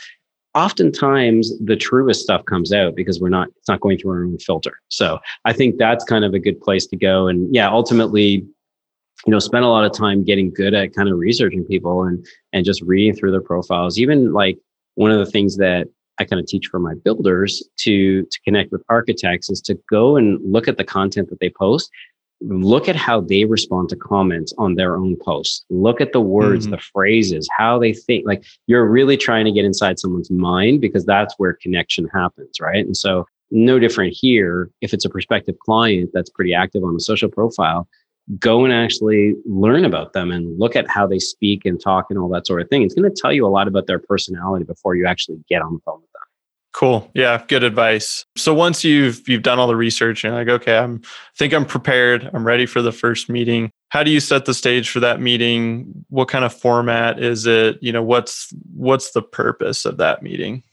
[0.54, 4.38] oftentimes the truest stuff comes out because we're not it's not going through our own
[4.38, 8.46] filter so i think that's kind of a good place to go and yeah ultimately
[9.26, 12.26] you know spend a lot of time getting good at kind of researching people and
[12.54, 14.58] and just reading through their profiles even like
[14.96, 15.88] one of the things that
[16.20, 20.16] i kind of teach for my builders to to connect with architects is to go
[20.16, 21.90] and look at the content that they post
[22.42, 25.64] look at how they respond to comments on their own posts.
[25.70, 26.76] Look at the words, mm-hmm.
[26.76, 28.26] the phrases, how they think.
[28.26, 32.86] Like you're really trying to get inside someone's mind because that's where connection happens, right?
[32.86, 34.70] And so, no different here.
[34.80, 37.88] If it's a prospective client that's pretty active on a social profile,
[38.40, 42.18] go and actually learn about them and look at how they speak and talk and
[42.18, 42.84] all that sort of thing.
[42.84, 45.74] It's going to tell you a lot about their personality before you actually get on
[45.74, 46.22] the phone with them.
[46.74, 47.12] Cool.
[47.14, 48.26] Yeah, good advice.
[48.38, 51.02] So once you've you've done all the research and like, okay, I'm
[51.38, 52.30] think I'm prepared.
[52.34, 53.72] I'm ready for the first meeting.
[53.90, 56.06] How do you set the stage for that meeting?
[56.08, 57.78] What kind of format is it?
[57.82, 60.64] You know, what's what's the purpose of that meeting?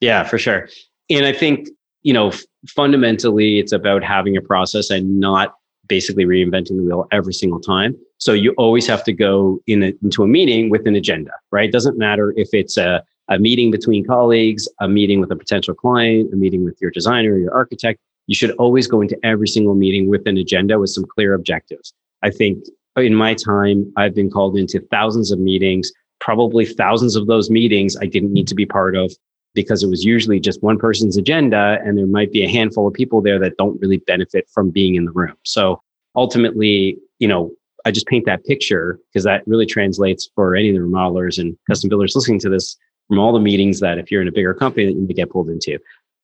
[0.00, 0.68] Yeah, for sure.
[1.08, 1.68] And I think,
[2.02, 2.32] you know,
[2.68, 5.54] fundamentally it's about having a process and not
[5.88, 7.96] basically reinventing the wheel every single time.
[8.18, 11.68] So you always have to go in a, into a meeting with an agenda, right?
[11.68, 15.74] It doesn't matter if it's a a meeting between colleagues, a meeting with a potential
[15.74, 17.98] client, a meeting with your designer, your architect.
[18.26, 21.92] You should always go into every single meeting with an agenda with some clear objectives.
[22.22, 22.64] I think
[22.96, 27.96] in my time, I've been called into thousands of meetings, probably thousands of those meetings
[27.96, 29.12] I didn't need to be part of
[29.56, 32.94] because it was usually just one person's agenda and there might be a handful of
[32.94, 35.34] people there that don't really benefit from being in the room.
[35.44, 35.82] So
[36.14, 37.50] ultimately, you know,
[37.84, 41.56] I just paint that picture because that really translates for any of the remodelers and
[41.66, 42.76] custom builders listening to this
[43.08, 45.48] from all the meetings that if you're in a bigger company that you get pulled
[45.48, 45.78] into.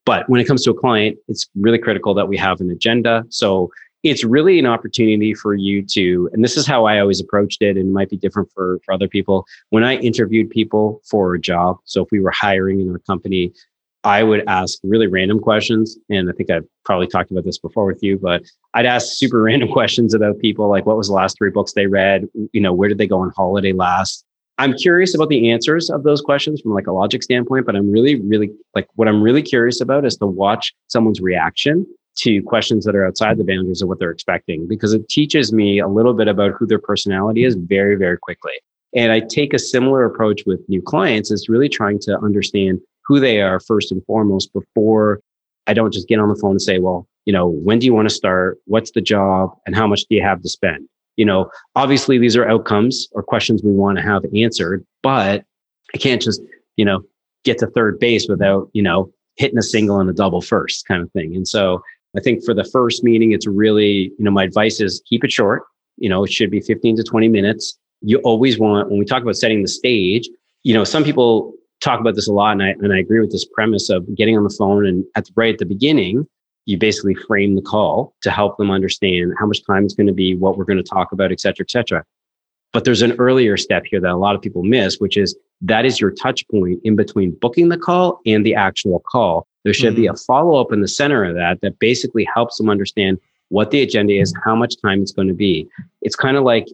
[0.04, 3.24] But when it comes to a client, it's really critical that we have an agenda.
[3.30, 3.70] So
[4.02, 7.76] it's really an opportunity for you to, and this is how I always approached it,
[7.76, 9.46] and it might be different for, for other people.
[9.70, 13.52] When I interviewed people for a job, so if we were hiring in our company,
[14.04, 15.96] I would ask really random questions.
[16.10, 18.42] And I think I've probably talked about this before with you, but
[18.74, 21.86] I'd ask super random questions about people like what was the last three books they
[21.86, 22.26] read?
[22.52, 24.24] You know, where did they go on holiday last?
[24.58, 27.90] I'm curious about the answers of those questions from like a logic standpoint, but I'm
[27.90, 32.84] really, really like what I'm really curious about is to watch someone's reaction to questions
[32.84, 36.14] that are outside the boundaries of what they're expecting because it teaches me a little
[36.14, 38.52] bit about who their personality is very, very quickly.
[38.94, 43.18] And I take a similar approach with new clients is really trying to understand who
[43.18, 45.20] they are first and foremost before
[45.66, 47.94] I don't just get on the phone and say, well, you know, when do you
[47.94, 48.58] want to start?
[48.66, 49.56] What's the job?
[49.66, 50.88] And how much do you have to spend?
[51.16, 55.44] You know, obviously these are outcomes or questions we want to have answered, but
[55.94, 56.42] I can't just,
[56.76, 57.02] you know,
[57.44, 61.02] get to third base without, you know, hitting a single and a double first kind
[61.02, 61.34] of thing.
[61.34, 61.82] And so
[62.16, 65.32] I think for the first meeting, it's really, you know, my advice is keep it
[65.32, 65.64] short.
[65.96, 67.78] You know, it should be 15 to 20 minutes.
[68.00, 70.28] You always want, when we talk about setting the stage,
[70.62, 73.32] you know, some people talk about this a lot, and I, and I agree with
[73.32, 76.26] this premise of getting on the phone and at the, right at the beginning,
[76.66, 80.12] you basically frame the call to help them understand how much time it's going to
[80.12, 82.04] be, what we're going to talk about, et cetera, et cetera.
[82.72, 85.84] But there's an earlier step here that a lot of people miss, which is that
[85.84, 89.46] is your touch point in between booking the call and the actual call.
[89.64, 90.02] There should mm-hmm.
[90.02, 93.70] be a follow up in the center of that that basically helps them understand what
[93.70, 95.68] the agenda is, how much time it's going to be.
[96.00, 96.66] It's kind of like,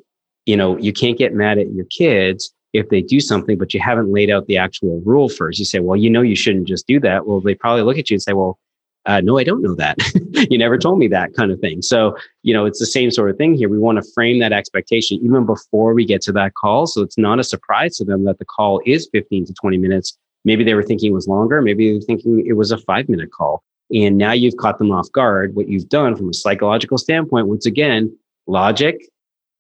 [0.47, 3.81] you know, you can't get mad at your kids if they do something, but you
[3.81, 5.59] haven't laid out the actual rule first.
[5.59, 7.27] You say, well, you know, you shouldn't just do that.
[7.27, 8.59] Well, they probably look at you and say, well,
[9.07, 9.97] uh, no, I don't know that.
[10.51, 11.81] you never told me that kind of thing.
[11.83, 13.69] So, you know, it's the same sort of thing here.
[13.69, 16.87] We want to frame that expectation even before we get to that call.
[16.87, 20.19] So it's not a surprise to them that the call is 15 to 20 minutes.
[20.45, 21.61] Maybe they were thinking it was longer.
[21.61, 23.63] Maybe they were thinking it was a five minute call.
[23.95, 25.55] And now you've caught them off guard.
[25.55, 28.15] What you've done from a psychological standpoint, once again,
[28.47, 28.97] logic,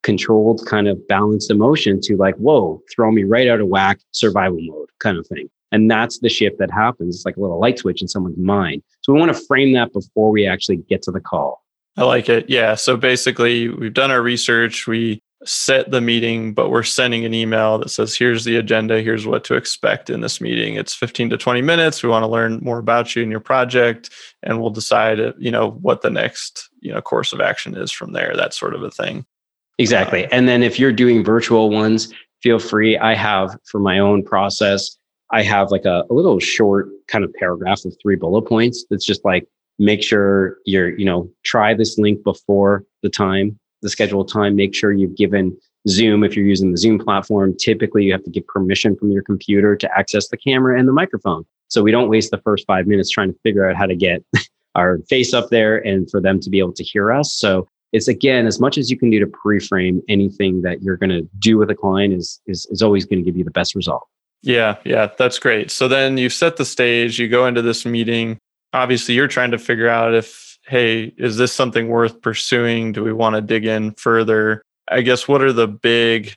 [0.03, 4.59] controlled kind of balanced emotion to like, whoa, throw me right out of whack, survival
[4.61, 5.49] mode kind of thing.
[5.73, 7.17] And that's the shift that happens.
[7.17, 8.83] It's like a little light switch in someone's mind.
[9.03, 11.63] So we want to frame that before we actually get to the call.
[11.97, 12.49] I like it.
[12.49, 12.75] Yeah.
[12.75, 14.87] So basically, we've done our research.
[14.87, 19.01] We set the meeting, but we're sending an email that says, here's the agenda.
[19.03, 20.75] Here's what to expect in this meeting.
[20.75, 22.03] It's 15 to 20 minutes.
[22.03, 24.11] We want to learn more about you and your project,
[24.43, 27.93] and we'll decide, uh, you know, what the next, you know, course of action is
[27.93, 29.25] from there, that sort of a thing.
[29.79, 30.27] Exactly.
[30.33, 32.99] And then if you're doing virtual ones, feel free.
[32.99, 34.97] I have for my own process,
[35.31, 39.05] I have like a, a little short kind of paragraph of three bullet points that's
[39.05, 39.47] just like
[39.79, 44.57] make sure you're, you know, try this link before the time, the scheduled time.
[44.57, 45.57] Make sure you've given
[45.89, 49.23] Zoom, if you're using the Zoom platform, typically you have to get permission from your
[49.23, 51.45] computer to access the camera and the microphone.
[51.69, 54.25] So we don't waste the first five minutes trying to figure out how to get
[54.75, 57.33] our face up there and for them to be able to hear us.
[57.33, 61.11] So it's again, as much as you can do to pre-frame anything that you're going
[61.11, 63.75] to do with a client is, is, is always going to give you the best
[63.75, 64.07] result.
[64.43, 65.71] Yeah, yeah, that's great.
[65.71, 68.39] So then you set the stage, you go into this meeting.
[68.73, 72.93] Obviously, you're trying to figure out if, hey, is this something worth pursuing?
[72.93, 74.63] Do we want to dig in further?
[74.91, 76.35] I guess what are the big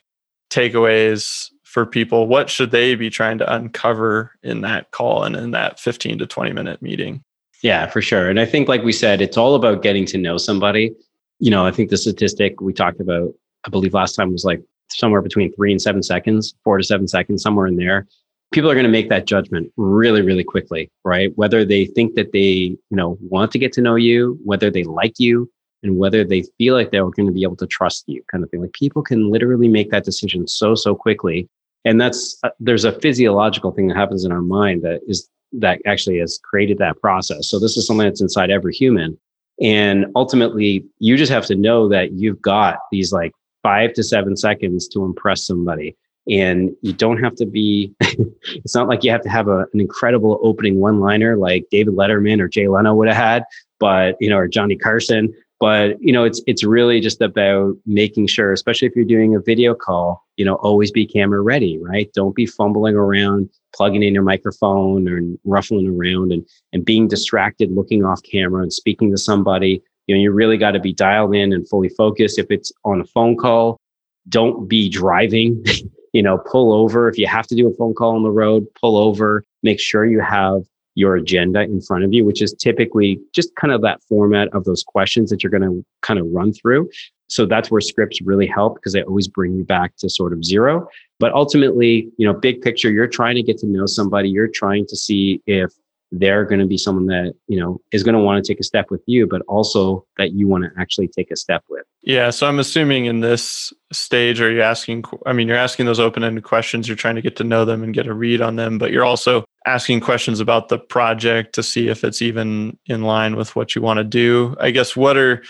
[0.50, 2.26] takeaways for people?
[2.26, 6.26] What should they be trying to uncover in that call and in that 15 to
[6.26, 7.22] 20 minute meeting?
[7.62, 8.28] Yeah, for sure.
[8.28, 10.94] And I think, like we said, it's all about getting to know somebody.
[11.38, 13.32] You know, I think the statistic we talked about,
[13.66, 17.06] I believe last time was like somewhere between three and seven seconds, four to seven
[17.06, 18.06] seconds, somewhere in there.
[18.52, 21.32] People are going to make that judgment really, really quickly, right?
[21.36, 24.84] Whether they think that they, you know, want to get to know you, whether they
[24.84, 25.50] like you,
[25.82, 28.50] and whether they feel like they're going to be able to trust you, kind of
[28.50, 28.60] thing.
[28.60, 31.48] Like people can literally make that decision so, so quickly.
[31.84, 35.80] And that's, uh, there's a physiological thing that happens in our mind that is, that
[35.84, 37.48] actually has created that process.
[37.48, 39.18] So this is something that's inside every human.
[39.60, 44.36] And ultimately, you just have to know that you've got these like five to seven
[44.36, 45.96] seconds to impress somebody.
[46.30, 49.80] And you don't have to be, it's not like you have to have a, an
[49.80, 53.44] incredible opening one liner like David Letterman or Jay Leno would have had,
[53.80, 55.34] but, you know, or Johnny Carson.
[55.58, 59.40] But, you know, it's, it's really just about making sure, especially if you're doing a
[59.40, 62.10] video call, you know, always be camera ready, right?
[62.14, 67.70] Don't be fumbling around, plugging in your microphone or ruffling around and, and being distracted,
[67.70, 71.34] looking off camera and speaking to somebody you know, you really got to be dialed
[71.34, 72.38] in and fully focused.
[72.38, 73.80] If it's on a phone call,
[74.28, 75.64] don't be driving.
[76.12, 78.66] you know, pull over if you have to do a phone call on the road.
[78.80, 79.44] Pull over.
[79.62, 80.62] Make sure you have
[80.94, 84.64] your agenda in front of you, which is typically just kind of that format of
[84.64, 86.88] those questions that you're going to kind of run through.
[87.28, 90.44] So that's where scripts really help because they always bring you back to sort of
[90.44, 90.86] zero.
[91.18, 94.28] But ultimately, you know, big picture, you're trying to get to know somebody.
[94.28, 95.72] You're trying to see if
[96.12, 98.64] they're going to be someone that you know is going to want to take a
[98.64, 101.84] step with you but also that you want to actually take a step with.
[102.02, 106.00] Yeah so i'm assuming in this stage are you asking i mean you're asking those
[106.00, 108.78] open-ended questions you're trying to get to know them and get a read on them
[108.78, 113.36] but you're also asking questions about the project to see if it's even in line
[113.36, 114.56] with what you want to do.
[114.58, 115.42] I guess what are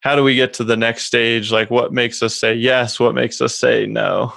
[0.00, 1.52] how do we get to the next stage?
[1.52, 2.98] Like what makes us say yes?
[2.98, 4.32] What makes us say no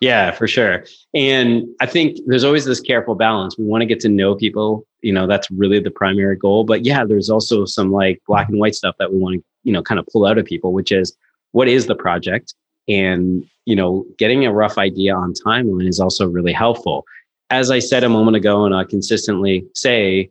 [0.00, 0.84] yeah, for sure.
[1.14, 3.56] And I think there's always this careful balance.
[3.56, 4.86] We want to get to know people.
[5.02, 6.64] You know, that's really the primary goal.
[6.64, 9.72] But yeah, there's also some like black and white stuff that we want to, you
[9.72, 11.16] know, kind of pull out of people, which is
[11.52, 12.54] what is the project?
[12.88, 17.04] And, you know, getting a rough idea on timeline is also really helpful.
[17.50, 20.30] As I said a moment ago, and I consistently say,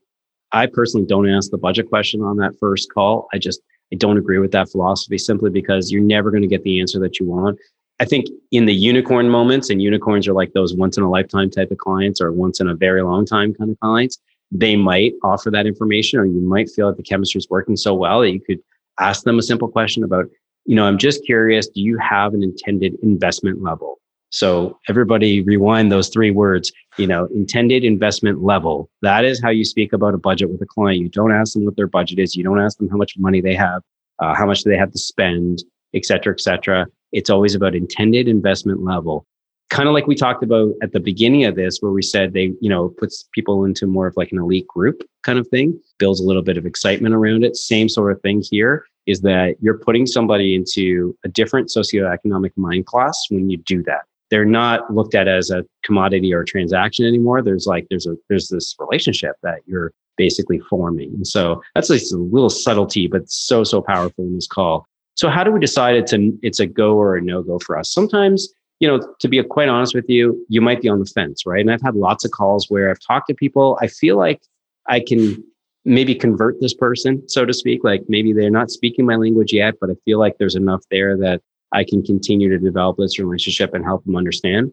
[0.52, 3.28] I personally don't ask the budget question on that first call.
[3.34, 6.63] I just, I don't agree with that philosophy simply because you're never going to get
[6.63, 7.58] the answer that you want.
[8.04, 11.50] I think in the unicorn moments, and unicorns are like those once in a lifetime
[11.50, 14.20] type of clients or once in a very long time kind of clients,
[14.52, 17.94] they might offer that information, or you might feel that the chemistry is working so
[17.94, 18.60] well that you could
[19.00, 20.26] ask them a simple question about,
[20.66, 24.02] you know, I'm just curious, do you have an intended investment level?
[24.32, 28.89] So everybody rewind those three words, you know, intended investment level.
[29.02, 31.00] That is how you speak about a budget with a client.
[31.00, 32.36] You don't ask them what their budget is.
[32.36, 33.82] You don't ask them how much money they have,
[34.20, 35.63] uh, how much do they have to spend,
[35.94, 36.86] et cetera, et cetera.
[37.13, 39.26] It's always about intended investment level.
[39.69, 42.54] Kind of like we talked about at the beginning of this, where we said they,
[42.60, 46.19] you know, puts people into more of like an elite group kind of thing, builds
[46.19, 47.56] a little bit of excitement around it.
[47.56, 52.86] Same sort of thing here is that you're putting somebody into a different socioeconomic mind
[52.86, 54.02] class when you do that.
[54.30, 57.41] They're not looked at as a commodity or a transaction anymore.
[57.41, 61.10] There's like there's a there's this relationship that you're basically forming.
[61.10, 64.88] And so that's like a little subtlety, but so so powerful in this call.
[65.15, 67.78] So how do we decide it's a it's a go or a no go for
[67.78, 67.91] us?
[67.91, 68.49] Sometimes,
[68.80, 71.62] you know, to be quite honest with you, you might be on the fence, right?
[71.62, 73.78] And I've had lots of calls where I've talked to people.
[73.82, 74.41] I feel like
[74.88, 75.43] I can
[75.86, 77.84] maybe convert this person, so to speak.
[77.84, 81.17] Like maybe they're not speaking my language yet, but I feel like there's enough there
[81.17, 81.41] that
[81.73, 84.71] I can continue to develop this relationship and help them understand.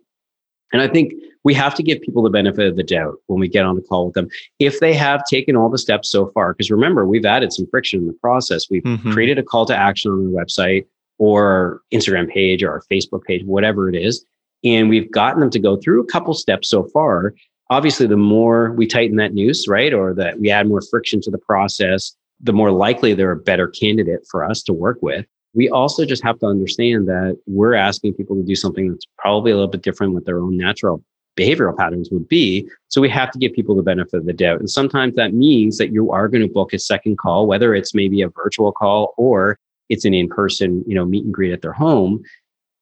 [0.73, 3.49] And I think we have to give people the benefit of the doubt when we
[3.49, 4.29] get on the call with them.
[4.59, 8.01] If they have taken all the steps so far, because remember, we've added some friction
[8.01, 8.69] in the process.
[8.71, 9.13] We've mm-hmm.
[9.13, 10.87] created a call to action on our website
[11.19, 14.25] or Instagram page or our Facebook page, whatever it is.
[14.63, 17.35] And we've gotten them to go through a couple steps so far.
[17.71, 21.31] Obviously, the more we tighten that noose, right, or that we add more friction to
[21.31, 25.69] the process, the more likely they're a better candidate for us to work with we
[25.69, 29.55] also just have to understand that we're asking people to do something that's probably a
[29.55, 31.03] little bit different with their own natural
[31.39, 32.69] behavioral patterns would be.
[32.89, 34.61] So we have to give people the benefit of the doubt.
[34.61, 37.95] And sometimes that means that you are going to book a second call, whether it's
[37.95, 39.59] maybe a virtual call or
[39.89, 42.23] it's an in-person, you know, meet and greet at their home.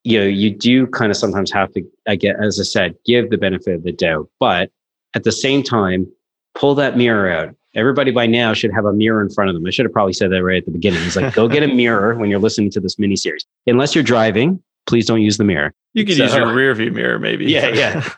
[0.04, 3.30] You know, you do kind of sometimes have to, I get, as I said, give
[3.30, 4.28] the benefit of the doubt.
[4.40, 4.70] But
[5.14, 6.10] at the same time,
[6.54, 9.66] pull that mirror out everybody by now should have a mirror in front of them.
[9.66, 11.02] I should have probably said that right at the beginning.
[11.02, 13.46] He's like, go get a mirror when you're listening to this mini series.
[13.66, 15.74] Unless you're driving, please don't use the mirror.
[15.94, 17.46] You can so, use your rear view mirror, maybe.
[17.52, 18.08] Yeah, yeah.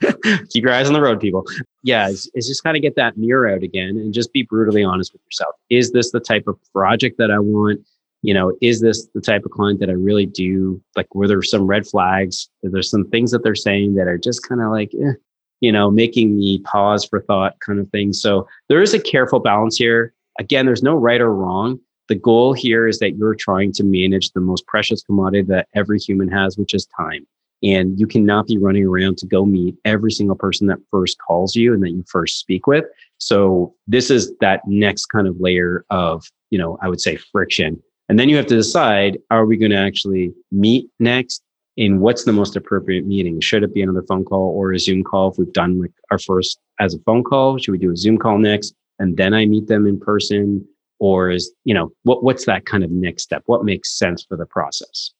[0.50, 1.44] Keep your eyes on the road, people.
[1.82, 4.84] Yeah, it's, it's just kind of get that mirror out again and just be brutally
[4.84, 5.54] honest with yourself.
[5.70, 7.80] Is this the type of project that I want?
[8.22, 10.82] You know, is this the type of client that I really do?
[10.94, 12.50] Like, were there some red flags?
[12.64, 15.14] Are there some things that they're saying that are just kind of like, eh,
[15.60, 18.12] you know, making me pause for thought kind of thing.
[18.12, 20.14] So there is a careful balance here.
[20.38, 21.78] Again, there's no right or wrong.
[22.08, 25.98] The goal here is that you're trying to manage the most precious commodity that every
[25.98, 27.26] human has, which is time.
[27.62, 31.54] And you cannot be running around to go meet every single person that first calls
[31.54, 32.86] you and that you first speak with.
[33.18, 37.82] So this is that next kind of layer of, you know, I would say friction.
[38.08, 41.42] And then you have to decide, are we going to actually meet next?
[41.76, 43.40] In what's the most appropriate meeting.
[43.40, 45.30] Should it be another phone call or a Zoom call?
[45.30, 48.18] If we've done like our first as a phone call, should we do a Zoom
[48.18, 50.66] call next and then I meet them in person?
[50.98, 53.42] Or is, you know, what, what's that kind of next step?
[53.46, 55.12] What makes sense for the process?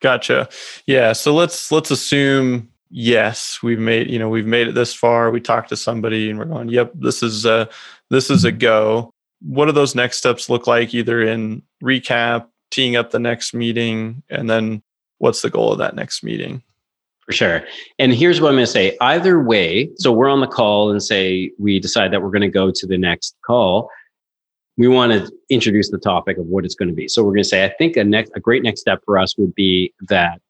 [0.00, 0.48] Gotcha.
[0.86, 1.12] Yeah.
[1.12, 5.30] So let's let's assume yes, we've made, you know, we've made it this far.
[5.30, 7.68] We talked to somebody and we're going, yep, this is a
[8.10, 8.58] this is a mm-hmm.
[8.58, 9.10] go.
[9.42, 14.22] What do those next steps look like either in recap, teeing up the next meeting,
[14.30, 14.82] and then
[15.18, 16.62] what's the goal of that next meeting?
[17.26, 17.64] For sure.
[17.98, 18.96] And here's what I'm going to say.
[19.00, 22.48] Either way, so we're on the call and say we decide that we're going to
[22.48, 23.90] go to the next call.
[24.76, 27.08] We want to introduce the topic of what it's going to be.
[27.08, 29.36] So we're going to say, I think a next, a great next step for us
[29.38, 30.40] would be that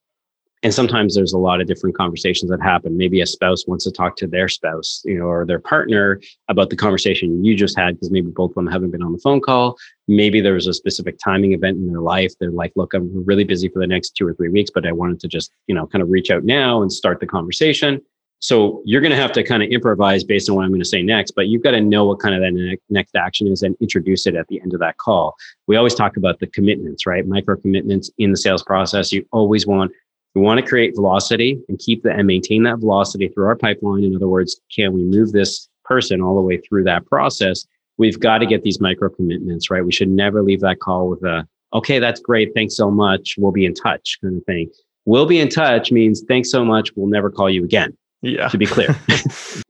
[0.67, 3.93] and sometimes there's a lot of different conversations that happen maybe a spouse wants to
[3.93, 7.95] talk to their spouse you know or their partner about the conversation you just had
[7.95, 9.77] because maybe both of them haven't been on the phone call
[10.09, 13.45] maybe there was a specific timing event in their life they're like look i'm really
[13.45, 15.87] busy for the next two or three weeks but i wanted to just you know
[15.87, 18.03] kind of reach out now and start the conversation
[18.39, 20.85] so you're going to have to kind of improvise based on what I'm going to
[20.85, 23.63] say next, but you've got to know what kind of that ne- next action is
[23.63, 25.35] and introduce it at the end of that call.
[25.67, 27.27] We always talk about the commitments, right?
[27.27, 29.11] Micro commitments in the sales process.
[29.11, 29.91] You always want
[30.37, 34.05] we want to create velocity and keep that and maintain that velocity through our pipeline.
[34.05, 37.67] In other words, can we move this person all the way through that process?
[37.97, 39.83] We've got to get these micro commitments, right?
[39.83, 42.53] We should never leave that call with a, okay, that's great.
[42.55, 43.37] Thanks so much.
[43.39, 44.71] We'll be in touch kind of thing.
[45.07, 46.91] We'll be in touch means thanks so much.
[46.95, 47.97] We'll never call you again.
[48.21, 48.49] Yeah.
[48.49, 48.95] To be clear,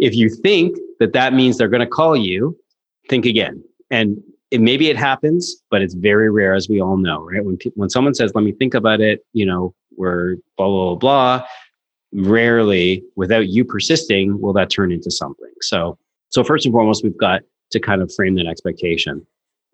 [0.00, 2.58] if you think that that means they're going to call you,
[3.08, 3.62] think again.
[3.92, 7.44] And it, maybe it happens, but it's very rare, as we all know, right?
[7.44, 10.94] When when someone says, "Let me think about it," you know, we're blah blah blah
[10.94, 11.46] blah.
[12.12, 15.52] Rarely, without you persisting, will that turn into something.
[15.60, 15.98] So,
[16.30, 17.42] so first and foremost, we've got
[17.72, 19.26] to kind of frame that expectation.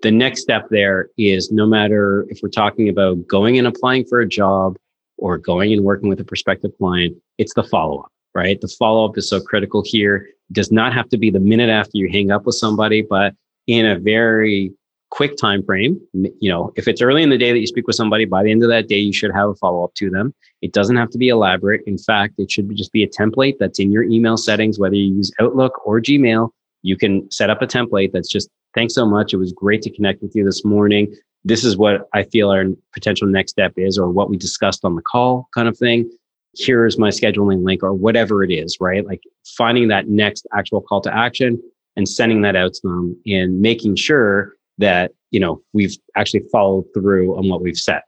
[0.03, 4.21] The next step there is no matter if we're talking about going and applying for
[4.21, 4.77] a job
[5.19, 8.61] or going and working with a prospective client, it's the follow up, right?
[8.61, 10.17] The follow up is so critical here.
[10.51, 13.35] It does not have to be the minute after you hang up with somebody, but
[13.69, 14.73] in a very
[15.13, 17.95] quick time frame you know if it's early in the day that you speak with
[17.95, 20.35] somebody by the end of that day you should have a follow-up to them.
[20.63, 21.83] It doesn't have to be elaborate.
[21.87, 25.15] In fact it should just be a template that's in your email settings whether you
[25.15, 26.49] use outlook or gmail.
[26.81, 29.35] You can set up a template that's just thanks so much.
[29.35, 31.15] It was great to connect with you this morning.
[31.45, 34.95] This is what i feel our potential next step is or what we discussed on
[34.95, 36.11] the call kind of thing.
[36.57, 39.05] Here's my scheduling link or whatever it is right?
[39.05, 39.21] Like
[39.59, 41.63] finding that next actual call to action
[41.97, 46.85] and sending that out to them and making sure that you know we've actually followed
[46.95, 48.05] through on what we've set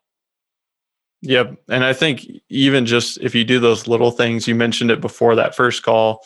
[1.23, 5.01] yep and i think even just if you do those little things you mentioned it
[5.01, 6.25] before that first call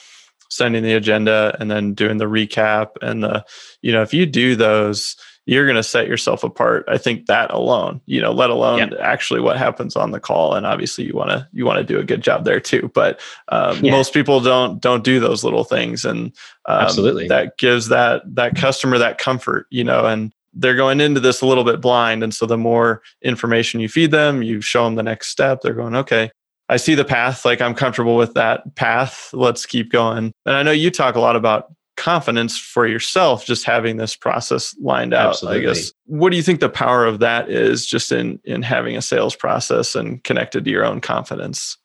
[0.51, 3.45] sending the agenda and then doing the recap and the
[3.83, 5.17] you know if you do those
[5.49, 8.93] you're going to set yourself apart i think that alone you know let alone yep.
[9.01, 11.99] actually what happens on the call and obviously you want to you want to do
[11.99, 13.91] a good job there too but um, yeah.
[13.91, 16.27] most people don't don't do those little things and
[16.67, 21.21] um, absolutely that gives that that customer that comfort you know and they're going into
[21.21, 22.25] this a little bit blind.
[22.25, 25.75] And so the more information you feed them, you show them the next step, they're
[25.75, 26.31] going, okay,
[26.69, 27.45] I see the path.
[27.45, 29.31] Like I'm comfortable with that path.
[29.33, 30.33] Let's keep going.
[30.45, 34.75] And I know you talk a lot about confidence for yourself just having this process
[34.81, 35.61] lined out Absolutely.
[35.61, 38.97] i guess what do you think the power of that is just in in having
[38.97, 41.77] a sales process and connected to your own confidence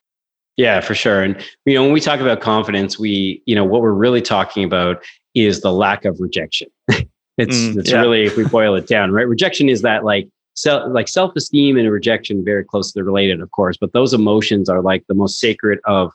[0.55, 3.82] yeah for sure and you know when we talk about confidence we you know what
[3.82, 5.03] we're really talking about
[5.34, 6.68] is the lack of rejection
[7.38, 8.01] It's mm, it's yeah.
[8.01, 9.28] really if we boil it down, right?
[9.28, 13.93] Rejection is that like self like self-esteem and rejection very closely related, of course, but
[13.93, 16.11] those emotions are like the most sacred of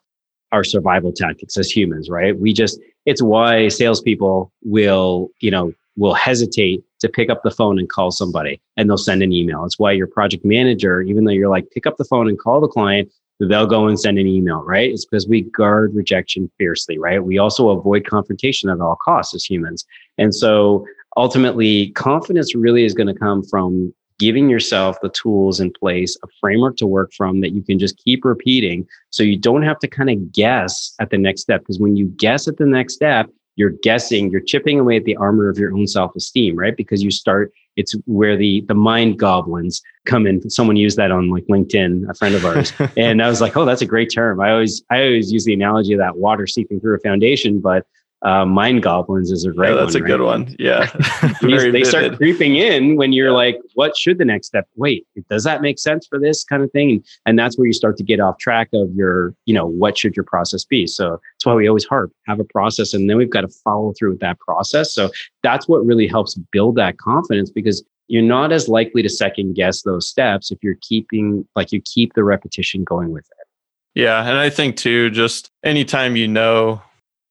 [0.52, 2.38] our survival tactics as humans, right?
[2.38, 2.78] We just
[3.08, 8.10] it's why salespeople will, you know, will hesitate to pick up the phone and call
[8.10, 9.64] somebody and they'll send an email.
[9.64, 12.60] It's why your project manager, even though you're like, pick up the phone and call
[12.60, 14.90] the client, they'll go and send an email, right?
[14.90, 17.24] It's because we guard rejection fiercely, right?
[17.24, 19.86] We also avoid confrontation at all costs as humans.
[20.18, 20.86] And so
[21.16, 26.28] ultimately, confidence really is going to come from giving yourself the tools in place, a
[26.40, 28.86] framework to work from that you can just keep repeating.
[29.10, 31.60] So you don't have to kind of guess at the next step.
[31.60, 35.16] Because when you guess at the next step, you're guessing, you're chipping away at the
[35.16, 36.76] armor of your own self-esteem, right?
[36.76, 40.48] Because you start, it's where the the mind goblins come in.
[40.48, 42.72] Someone used that on like LinkedIn, a friend of ours.
[42.96, 44.40] and I was like, oh, that's a great term.
[44.40, 47.84] I always I always use the analogy of that water seeping through a foundation, but
[48.22, 50.10] uh, mind goblins is a great yeah, that's one, a right?
[50.10, 50.56] good one.
[50.58, 50.86] Yeah.
[51.42, 51.86] they vivid.
[51.86, 53.34] start creeping in when you're yeah.
[53.34, 54.66] like, what should the next step?
[54.76, 57.04] Wait, does that make sense for this kind of thing?
[57.26, 60.16] And that's where you start to get off track of your, you know, what should
[60.16, 60.86] your process be?
[60.86, 63.92] So that's why we always harp, have a process, and then we've got to follow
[63.96, 64.92] through with that process.
[64.92, 65.10] So
[65.44, 69.82] that's what really helps build that confidence because you're not as likely to second guess
[69.82, 73.46] those steps if you're keeping like you keep the repetition going with it.
[73.94, 74.26] Yeah.
[74.26, 76.82] And I think too, just anytime you know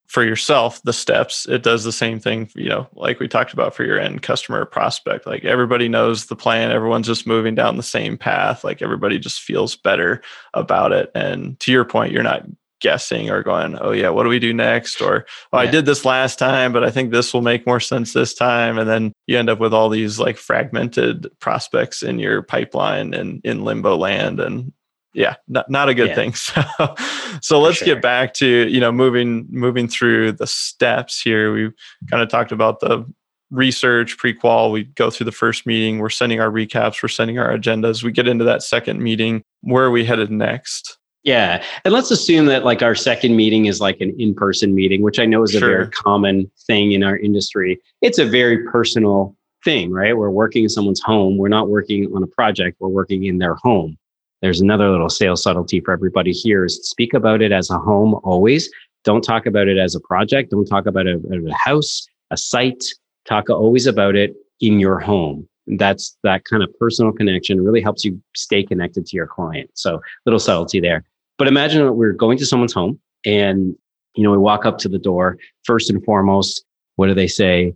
[0.07, 3.75] for yourself the steps it does the same thing you know like we talked about
[3.75, 5.27] for your end customer prospect.
[5.27, 9.41] Like everybody knows the plan everyone's just moving down the same path like everybody just
[9.41, 10.21] feels better
[10.53, 11.11] about it.
[11.13, 12.45] And to your point you're not
[12.79, 15.01] guessing or going oh yeah what do we do next?
[15.01, 15.67] or oh, yeah.
[15.67, 18.77] i did this last time but i think this will make more sense this time.
[18.77, 23.41] And then you end up with all these like fragmented prospects in your pipeline and
[23.43, 24.71] in limbo land and
[25.17, 26.15] yeah, not, not a good yeah.
[26.15, 26.33] thing.
[26.37, 26.95] So,
[27.41, 27.87] so let's sure.
[27.87, 31.51] get back to you know moving moving through the steps here.
[31.51, 31.71] We
[32.09, 33.05] kind of talked about the
[33.49, 34.71] research pre-qual.
[34.71, 35.99] We go through the first meeting.
[35.99, 37.01] We're sending our recaps.
[37.01, 38.03] We're sending our agendas.
[38.03, 39.43] We get into that second meeting.
[39.61, 40.97] Where are we headed next?
[41.23, 41.63] Yeah.
[41.83, 45.19] And let's assume that like our second meeting is like an in person meeting, which
[45.19, 45.69] I know is a sure.
[45.69, 47.79] very common thing in our industry.
[48.01, 50.15] It's a very personal thing, right?
[50.15, 51.37] We're working in someone's home.
[51.37, 53.97] We're not working on a project, we're working in their home.
[54.41, 58.19] There's another little sales subtlety for everybody here is speak about it as a home
[58.23, 58.69] always.
[59.03, 60.51] Don't talk about it as a project.
[60.51, 62.83] Don't talk about as a house, a site.
[63.27, 65.47] Talk always about it in your home.
[65.65, 69.69] That's that kind of personal connection really helps you stay connected to your client.
[69.73, 71.03] So little subtlety there.
[71.37, 73.75] But imagine that we're going to someone's home and
[74.15, 75.37] you know we walk up to the door.
[75.63, 76.63] First and foremost,
[76.95, 77.73] what do they say?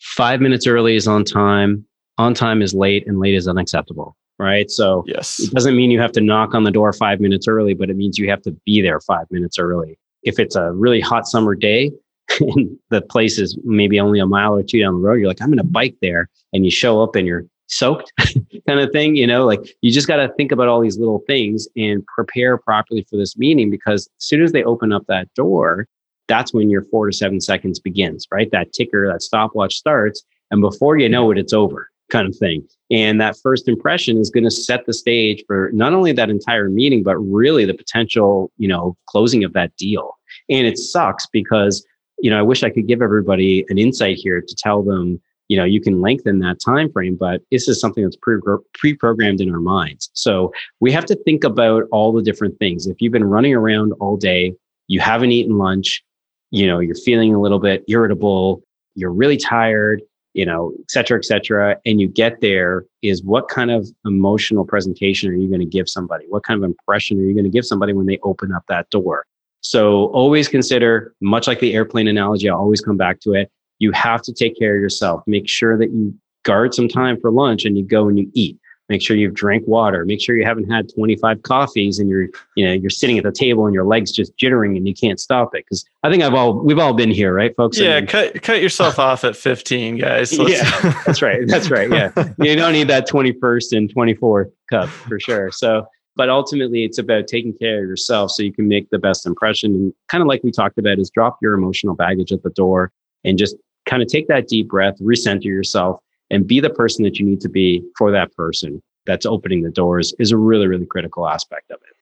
[0.00, 1.84] Five minutes early is on time.
[2.18, 4.70] On time is late, and late is unacceptable right?
[4.70, 5.38] So yes.
[5.38, 7.96] it doesn't mean you have to knock on the door five minutes early, but it
[7.96, 9.98] means you have to be there five minutes early.
[10.22, 11.92] If it's a really hot summer day
[12.40, 15.42] and the place is maybe only a mile or two down the road, you're like,
[15.42, 16.30] I'm going to bike there.
[16.54, 18.12] And you show up and you're soaked
[18.66, 21.22] kind of thing, you know, like you just got to think about all these little
[21.26, 25.32] things and prepare properly for this meeting because as soon as they open up that
[25.34, 25.86] door,
[26.28, 28.50] that's when your four to seven seconds begins, right?
[28.52, 30.22] That ticker, that stopwatch starts.
[30.50, 32.66] And before you know it, it's over kind of thing.
[32.90, 36.68] And that first impression is going to set the stage for not only that entire
[36.68, 40.18] meeting, but really the potential, you know, closing of that deal.
[40.48, 41.84] And it sucks because,
[42.18, 45.56] you know, I wish I could give everybody an insight here to tell them, you
[45.56, 49.52] know, you can lengthen that time frame, but this is something that's pre programmed in
[49.52, 50.10] our minds.
[50.12, 52.86] So we have to think about all the different things.
[52.86, 54.54] If you've been running around all day,
[54.86, 56.04] you haven't eaten lunch,
[56.50, 58.62] you know, you're feeling a little bit irritable,
[58.94, 60.02] you're really tired,
[60.34, 61.76] you know, et cetera, et cetera.
[61.84, 65.88] And you get there is what kind of emotional presentation are you going to give
[65.88, 66.24] somebody?
[66.28, 68.88] What kind of impression are you going to give somebody when they open up that
[68.90, 69.26] door?
[69.60, 73.50] So always consider, much like the airplane analogy, I always come back to it.
[73.78, 75.22] You have to take care of yourself.
[75.26, 76.14] Make sure that you
[76.44, 78.58] guard some time for lunch and you go and you eat
[78.90, 80.04] make sure you've drank water.
[80.04, 83.32] Make sure you haven't had 25 coffees and you're you know you're sitting at the
[83.32, 85.64] table and your legs just jittering and you can't stop it.
[85.64, 87.78] Because i think i've all we've all been here right folks?
[87.78, 90.36] Yeah I mean, cut cut yourself off at 15 guys.
[90.36, 90.52] Let's...
[90.52, 92.10] yeah that's right that's right yeah.
[92.38, 95.50] You don't need that 21st and 24th cup for sure.
[95.52, 95.86] So
[96.16, 99.72] but ultimately it's about taking care of yourself so you can make the best impression.
[99.72, 102.92] And kind of like we talked about is drop your emotional baggage at the door
[103.24, 106.00] and just kind of take that deep breath recenter yourself
[106.30, 109.70] and be the person that you need to be for that person that's opening the
[109.70, 111.96] doors is a really, really critical aspect of it.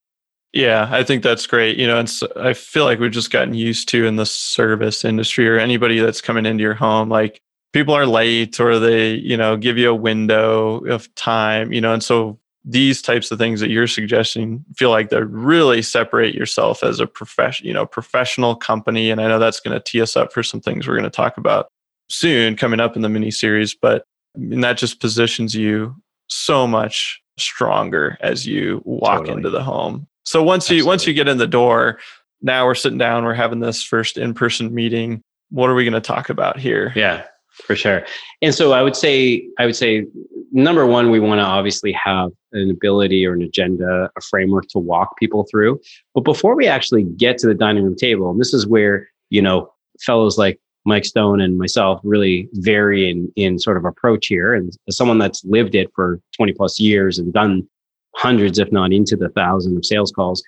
[0.53, 1.77] Yeah, I think that's great.
[1.77, 5.49] You know, and I feel like we've just gotten used to in the service industry
[5.49, 7.41] or anybody that's coming into your home, like
[7.73, 11.93] people are late or they, you know, give you a window of time, you know,
[11.93, 16.83] and so these types of things that you're suggesting feel like they really separate yourself
[16.83, 19.11] as a profession, you know, professional company.
[19.11, 21.11] And I know that's going to tee us up for some things we're going to
[21.11, 21.69] talk about
[22.11, 24.05] soon coming up in the mini series, but
[24.39, 25.95] and that just positions you
[26.29, 29.37] so much stronger as you walk totally.
[29.39, 30.07] into the home.
[30.25, 30.83] So once Absolutely.
[30.83, 31.99] you once you get in the door,
[32.43, 35.23] now we're sitting down, we're having this first in-person meeting.
[35.51, 36.93] What are we going to talk about here?
[36.95, 38.05] Yeah, for sure.
[38.43, 40.07] And so I would say I would say
[40.53, 44.79] number one, we want to obviously have an ability or an agenda, a framework to
[44.79, 45.81] walk people through.
[46.15, 49.43] But before we actually get to the dining room table, and this is where, you
[49.43, 50.59] know, fellows like
[50.89, 54.55] Mike Stone and myself really vary in, in sort of approach here.
[54.55, 57.69] And as someone that's lived it for 20 plus years and done
[58.17, 60.43] hundreds, if not into the thousand of sales calls,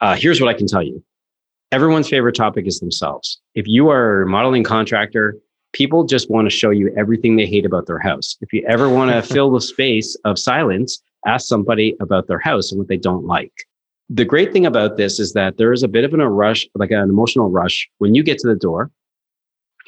[0.00, 1.02] uh, here's what I can tell you.
[1.72, 3.40] Everyone's favorite topic is themselves.
[3.54, 5.36] If you are a modeling contractor,
[5.72, 8.36] people just want to show you everything they hate about their house.
[8.40, 12.70] If you ever want to fill the space of silence, ask somebody about their house
[12.70, 13.52] and what they don't like.
[14.08, 16.68] The great thing about this is that there is a bit of an, a rush,
[16.76, 18.90] like an emotional rush when you get to the door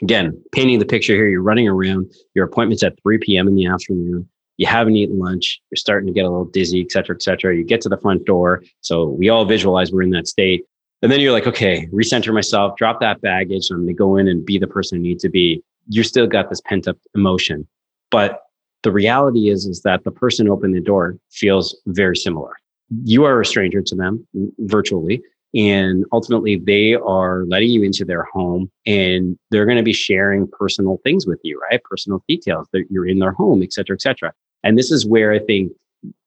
[0.02, 3.48] again, painting the picture here, you're running around, your appointment's at 3 p.m.
[3.48, 4.28] in the afternoon.
[4.56, 5.60] You haven't eaten lunch.
[5.70, 7.56] You're starting to get a little dizzy, et cetera, et cetera.
[7.56, 8.64] You get to the front door.
[8.80, 10.64] So we all visualize we're in that state.
[11.00, 13.68] And then you're like, okay, recenter myself, drop that baggage.
[13.70, 15.62] I'm going to go in and be the person I need to be.
[15.88, 17.68] You're still got this pent up emotion.
[18.10, 18.42] But
[18.82, 22.56] the reality is, is that the person opening the door feels very similar.
[23.04, 25.22] You are a stranger to them mm, virtually.
[25.54, 30.46] And ultimately, they are letting you into their home and they're going to be sharing
[30.46, 31.82] personal things with you, right?
[31.84, 34.32] Personal details that you're in their home, et cetera, et cetera.
[34.62, 35.72] And this is where I think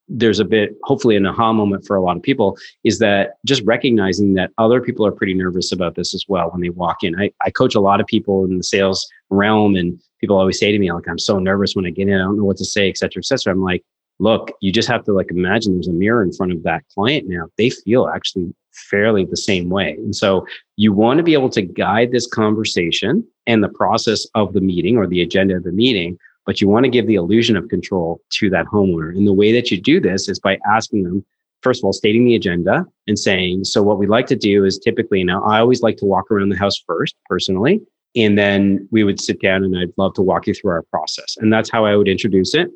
[0.07, 3.63] there's a bit, hopefully, an aha moment for a lot of people is that just
[3.63, 7.17] recognizing that other people are pretty nervous about this as well when they walk in.
[7.17, 10.71] I, I coach a lot of people in the sales realm, and people always say
[10.71, 12.65] to me, like, I'm so nervous when I get in, I don't know what to
[12.65, 13.53] say, et cetera, et cetera.
[13.53, 13.83] I'm like,
[14.19, 17.27] look, you just have to like imagine there's a mirror in front of that client
[17.27, 17.47] now.
[17.57, 19.91] They feel actually fairly the same way.
[19.91, 20.45] And so
[20.75, 24.97] you want to be able to guide this conversation and the process of the meeting
[24.97, 28.21] or the agenda of the meeting, but you want to give the illusion of control
[28.31, 29.09] to that homeowner.
[29.09, 31.25] And the way that you do this is by asking them
[31.61, 34.79] first of all, stating the agenda and saying, so what we'd like to do is
[34.79, 37.81] typically now I always like to walk around the house first personally.
[38.15, 41.37] And then we would sit down and I'd love to walk you through our process.
[41.37, 42.69] And that's how I would introduce it.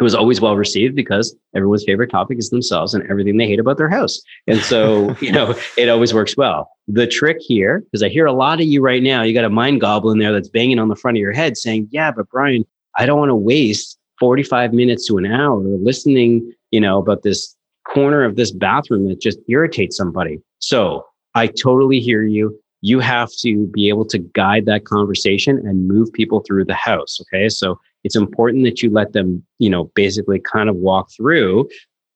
[0.00, 3.60] It was always well received because everyone's favorite topic is themselves and everything they hate
[3.60, 4.20] about their house.
[4.46, 6.70] And so, you know, it always works well.
[6.88, 9.50] The trick here, because I hear a lot of you right now, you got a
[9.50, 12.64] mind goblin there that's banging on the front of your head saying, yeah, but Brian,
[12.96, 17.54] I don't want to waste 45 minutes to an hour listening, you know, about this
[17.86, 20.40] corner of this bathroom that just irritates somebody.
[20.58, 22.58] So I totally hear you.
[22.80, 27.20] You have to be able to guide that conversation and move people through the house.
[27.20, 27.48] Okay.
[27.48, 31.68] So it's important that you let them, you know, basically kind of walk through,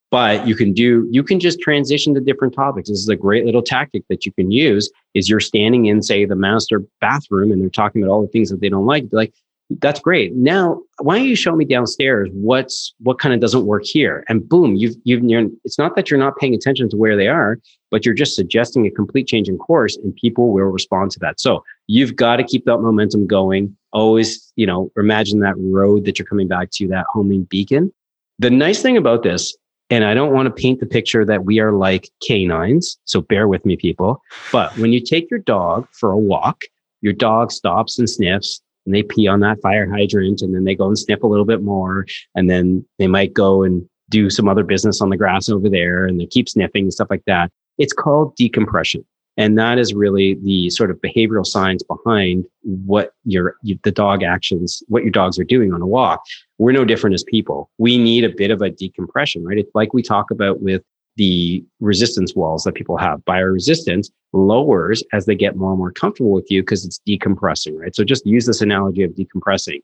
[0.09, 2.89] but you can do, you can just transition to different topics.
[2.89, 6.25] This is a great little tactic that you can use is you're standing in, say,
[6.25, 9.09] the master bathroom and they're talking about all the things that they don't like.
[9.09, 9.33] Be like,
[9.69, 10.33] that's great.
[10.33, 14.23] Now, why don't you show me downstairs what's what kind of doesn't work here?
[14.29, 17.27] And boom, you've you've you're, it's not that you're not paying attention to where they
[17.27, 17.59] are,
[17.91, 21.39] but you're just suggesting a complete change in course, and people will respond to that.
[21.39, 23.75] So you've got to keep that momentum going.
[23.91, 27.91] Always, you know, imagine that road that you're coming back to, that homing beacon.
[28.39, 29.55] The nice thing about this,
[29.89, 33.47] and I don't want to paint the picture that we are like canines, so bear
[33.47, 34.21] with me, people.
[34.51, 36.61] But when you take your dog for a walk,
[37.01, 40.73] your dog stops and sniffs and they pee on that fire hydrant and then they
[40.73, 44.47] go and sniff a little bit more and then they might go and do some
[44.47, 47.51] other business on the grass over there and they keep sniffing and stuff like that.
[47.77, 49.05] It's called decompression.
[49.35, 54.81] And that is really the sort of behavioral science behind what your, the dog actions,
[54.87, 56.23] what your dogs are doing on a walk.
[56.57, 57.69] We're no different as people.
[57.77, 59.59] We need a bit of a decompression, right?
[59.59, 60.81] It's like we talk about with
[61.17, 63.23] the resistance walls that people have.
[63.25, 67.77] Buyer resistance lowers as they get more and more comfortable with you because it's decompressing,
[67.77, 67.95] right?
[67.95, 69.81] So just use this analogy of decompressing.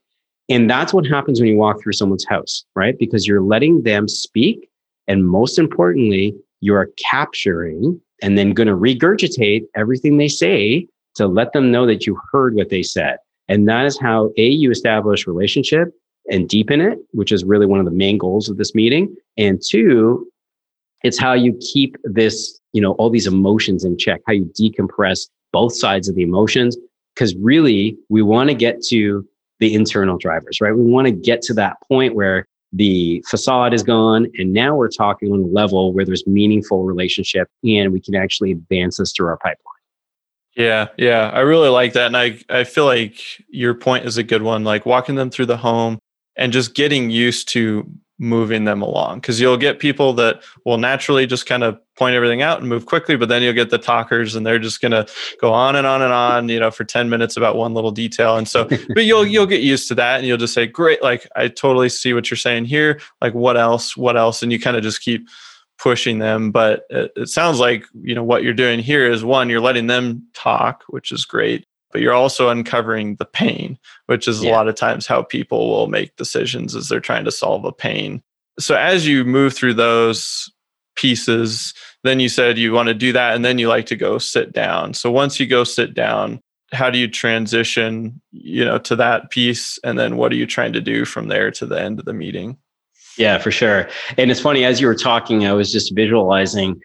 [0.50, 2.98] And that's what happens when you walk through someone's house, right?
[2.98, 4.70] Because you're letting them speak.
[5.08, 11.54] And most importantly, you're capturing and then going to regurgitate everything they say to let
[11.54, 13.18] them know that you heard what they said.
[13.48, 15.90] And that is how A, you establish relationship
[16.30, 19.14] and deepen it, which is really one of the main goals of this meeting.
[19.38, 20.26] And two,
[21.04, 25.28] it's how you keep this, you know, all these emotions in check, how you decompress
[25.52, 26.78] both sides of the emotions.
[27.16, 29.28] Cause really we want to get to
[29.60, 30.76] the internal drivers, right?
[30.76, 34.90] We want to get to that point where the facade is gone and now we're
[34.90, 39.28] talking on a level where there's meaningful relationship and we can actually advance this through
[39.28, 39.60] our pipeline.
[40.56, 41.30] Yeah, yeah.
[41.34, 42.08] I really like that.
[42.08, 44.64] And I, I feel like your point is a good one.
[44.64, 46.00] Like walking them through the home
[46.36, 47.90] and just getting used to
[48.24, 49.20] moving them along.
[49.20, 52.88] Because you'll get people that will naturally just kind of point everything out and move
[52.88, 55.06] quickly but then you'll get the talkers and they're just going to
[55.40, 58.38] go on and on and on you know for 10 minutes about one little detail.
[58.38, 58.64] And so
[58.96, 61.90] but you'll you'll get used to that and you'll just say great like i totally
[61.90, 63.00] see what you're saying here.
[63.22, 64.42] Like what else what else?
[64.42, 65.28] And you kind of just keep
[65.78, 66.52] pushing them.
[66.52, 69.88] But it, it sounds like you know what you're doing here is one you're letting
[69.88, 73.78] them talk which is great but you're also uncovering the pain,
[74.08, 74.50] which is yeah.
[74.50, 77.72] a lot of times how people will make decisions as they're trying to solve a
[77.72, 78.22] pain.
[78.60, 80.52] So as you move through those
[80.96, 81.74] pieces,
[82.04, 84.52] then you said you want to do that and then you like to go sit
[84.52, 84.94] down.
[84.94, 86.42] So once you go sit down,
[86.72, 90.74] how do you transition, you know, to that piece and then what are you trying
[90.74, 92.58] to do from there to the end of the meeting?
[93.18, 93.88] Yeah, for sure.
[94.18, 96.82] And it's funny as you were talking, I was just visualizing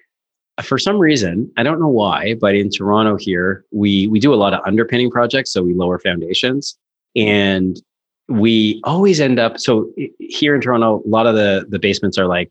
[0.63, 4.37] for some reason, I don't know why, but in Toronto here, we we do a
[4.37, 6.77] lot of underpinning projects, so we lower foundations,
[7.15, 7.81] and
[8.29, 9.59] we always end up.
[9.59, 12.51] So here in Toronto, a lot of the the basements are like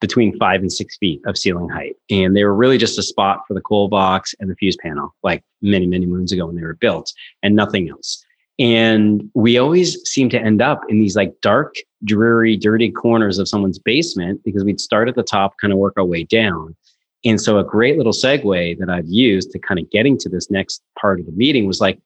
[0.00, 3.40] between five and six feet of ceiling height, and they were really just a spot
[3.46, 6.62] for the coal box and the fuse panel, like many many moons ago when they
[6.62, 8.24] were built, and nothing else.
[8.58, 11.74] And we always seem to end up in these like dark,
[12.04, 15.94] dreary, dirty corners of someone's basement because we'd start at the top, kind of work
[15.96, 16.76] our way down
[17.24, 20.50] and so a great little segue that I've used to kind of getting to this
[20.50, 21.98] next part of the meeting was like,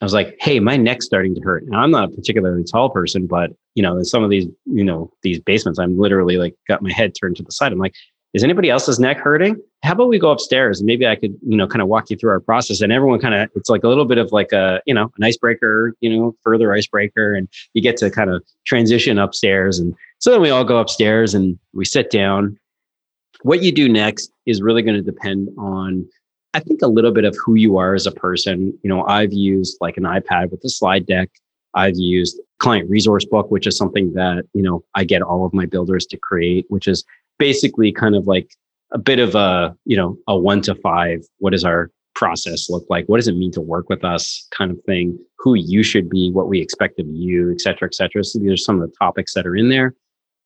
[0.00, 1.64] I was like, hey, my neck's starting to hurt.
[1.66, 4.84] Now I'm not a particularly tall person, but you know, in some of these, you
[4.84, 7.72] know, these basements, I'm literally like got my head turned to the side.
[7.72, 7.94] I'm like,
[8.34, 9.56] is anybody else's neck hurting?
[9.82, 12.16] How about we go upstairs and maybe I could, you know, kind of walk you
[12.16, 14.80] through our process and everyone kind of, it's like a little bit of like a,
[14.86, 17.34] you know, an icebreaker, you know, further icebreaker.
[17.34, 19.78] And you get to kind of transition upstairs.
[19.78, 22.58] And so then we all go upstairs and we sit down
[23.42, 26.06] what you do next is really going to depend on
[26.54, 28.76] i think a little bit of who you are as a person.
[28.82, 31.30] You know i've used like an ipad with a slide deck.
[31.74, 35.54] I've used client resource book which is something that you know i get all of
[35.54, 37.04] my builders to create which is
[37.38, 38.48] basically kind of like
[38.92, 42.84] a bit of a you know a one to five what does our process look
[42.90, 43.06] like?
[43.06, 45.16] What does it mean to work with us kind of thing?
[45.38, 48.24] Who you should be what we expect of you et cetera et cetera.
[48.24, 49.94] So these are some of the topics that are in there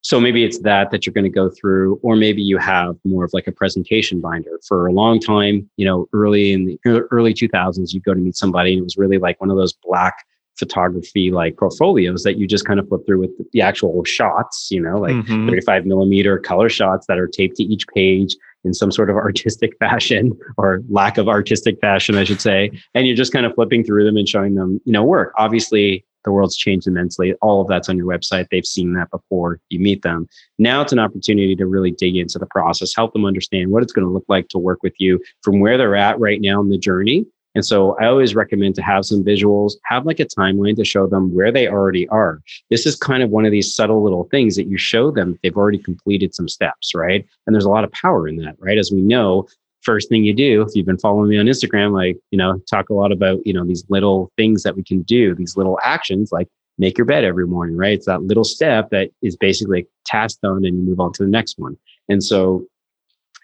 [0.03, 3.25] so maybe it's that that you're going to go through, or maybe you have more
[3.25, 4.59] of like a presentation binder.
[4.67, 6.79] For a long time, you know, early in the
[7.11, 9.73] early 2000s, you go to meet somebody and it was really like one of those
[9.73, 10.25] black
[10.57, 14.81] photography like portfolios that you just kind of flip through with the actual shots, you
[14.81, 15.49] know, like mm-hmm.
[15.49, 19.77] 35 millimeter color shots that are taped to each page in some sort of artistic
[19.79, 22.71] fashion or lack of artistic fashion, I should say.
[22.95, 25.33] And you're just kind of flipping through them and showing them, you know, work.
[25.39, 27.35] Obviously, the world's changed immensely.
[27.43, 28.49] All of that's on your website.
[28.51, 30.29] They've seen that before you meet them.
[30.59, 33.93] Now it's an opportunity to really dig into the process, help them understand what it's
[33.93, 36.69] going to look like to work with you from where they're at right now in
[36.69, 37.27] the journey.
[37.55, 41.07] And so I always recommend to have some visuals, have like a timeline to show
[41.07, 42.41] them where they already are.
[42.71, 45.57] This is kind of one of these subtle little things that you show them they've
[45.57, 47.27] already completed some steps, right?
[47.47, 48.79] And there's a lot of power in that, right?
[48.79, 49.47] As we know,
[49.83, 52.89] first thing you do if you've been following me on instagram like you know talk
[52.89, 56.31] a lot about you know these little things that we can do these little actions
[56.33, 57.95] like make your bed every morning right?
[57.95, 61.31] It's that little step that is basically task done and you move on to the
[61.31, 61.77] next one.
[62.09, 62.67] And so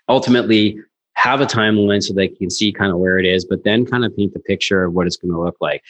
[0.08, 0.78] ultimately
[1.14, 4.04] have a timeline so they can see kind of where it is but then kind
[4.04, 5.82] of paint the picture of what it's going to look like.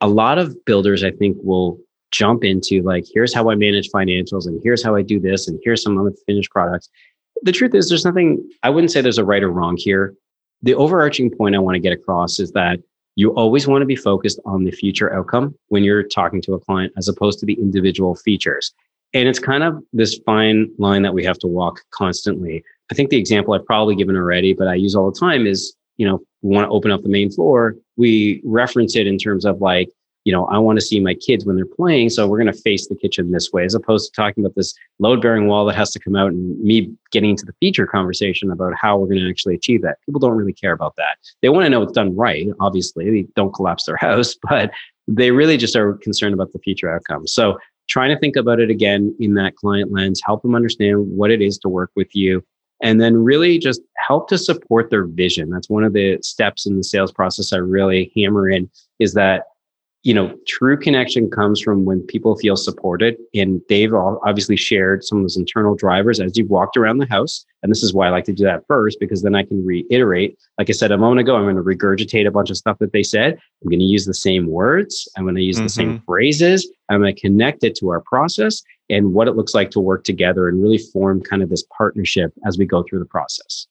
[0.00, 1.78] A lot of builders i think will
[2.10, 5.60] jump into like here's how i manage financials and here's how i do this and
[5.62, 6.88] here's some of the finished products
[7.42, 10.14] the truth is there's nothing i wouldn't say there's a right or wrong here.
[10.62, 12.80] The overarching point i want to get across is that
[13.16, 16.60] you always want to be focused on the future outcome when you're talking to a
[16.60, 18.72] client as opposed to the individual features.
[19.12, 22.62] And it's kind of this fine line that we have to walk constantly.
[22.90, 25.74] I think the example i've probably given already but i use all the time is
[25.96, 27.76] you know we want to open up the main floor.
[27.96, 29.90] We reference it in terms of like
[30.30, 32.08] you know, I want to see my kids when they're playing.
[32.08, 34.72] So we're going to face the kitchen this way, as opposed to talking about this
[35.00, 38.48] load bearing wall that has to come out and me getting into the feature conversation
[38.52, 39.98] about how we're going to actually achieve that.
[40.06, 41.16] People don't really care about that.
[41.42, 42.46] They want to know it's done right.
[42.60, 44.70] Obviously, they don't collapse their house, but
[45.08, 47.32] they really just are concerned about the future outcomes.
[47.32, 47.58] So
[47.88, 51.42] trying to think about it again in that client lens, help them understand what it
[51.42, 52.44] is to work with you.
[52.84, 55.50] And then really just help to support their vision.
[55.50, 58.70] That's one of the steps in the sales process I really hammer in
[59.00, 59.46] is that
[60.02, 63.16] you know, true connection comes from when people feel supported.
[63.34, 67.44] And they've obviously shared some of those internal drivers as you've walked around the house.
[67.62, 70.38] And this is why I like to do that first, because then I can reiterate.
[70.56, 72.92] Like I said a moment ago, I'm going to regurgitate a bunch of stuff that
[72.92, 73.34] they said.
[73.62, 75.06] I'm going to use the same words.
[75.16, 75.64] I'm going to use mm-hmm.
[75.64, 76.04] the same mm-hmm.
[76.06, 76.70] phrases.
[76.88, 80.04] I'm going to connect it to our process and what it looks like to work
[80.04, 83.66] together and really form kind of this partnership as we go through the process.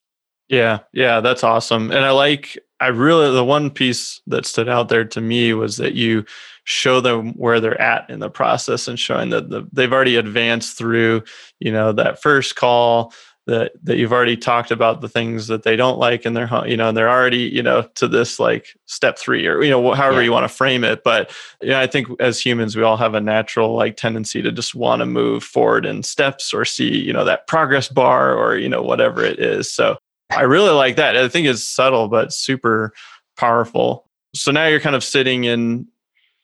[0.48, 1.92] Yeah, yeah, that's awesome.
[1.92, 5.78] And I like I really the one piece that stood out there to me was
[5.78, 6.26] that you
[6.64, 10.78] show them where they're at in the process and showing that the, they've already advanced
[10.78, 11.24] through,
[11.60, 13.12] you know, that first call
[13.50, 16.78] that that you've already talked about the things that they don't like and they're you
[16.78, 20.18] know and they're already you know to this like step 3 or you know however
[20.18, 20.26] yeah.
[20.26, 23.22] you want to frame it but yeah I think as humans we all have a
[23.22, 27.26] natural like tendency to just want to move forward in steps or see you know
[27.26, 29.98] that progress bar or you know whatever it is so
[30.30, 31.18] I really like that.
[31.18, 32.94] I think it's subtle but super
[33.38, 34.08] powerful.
[34.36, 35.88] So now you're kind of sitting in,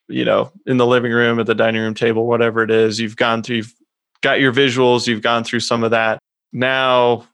[0.08, 3.00] you know, in the living room at the dining room table, whatever it is.
[3.00, 3.74] You've gone through, you've
[4.22, 6.20] got your visuals, you've gone through some of that.
[6.52, 7.28] Now,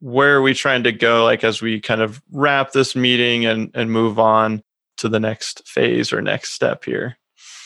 [0.00, 1.24] where are we trying to go?
[1.24, 4.62] Like as we kind of wrap this meeting and and move on
[4.98, 7.16] to the next phase or next step here.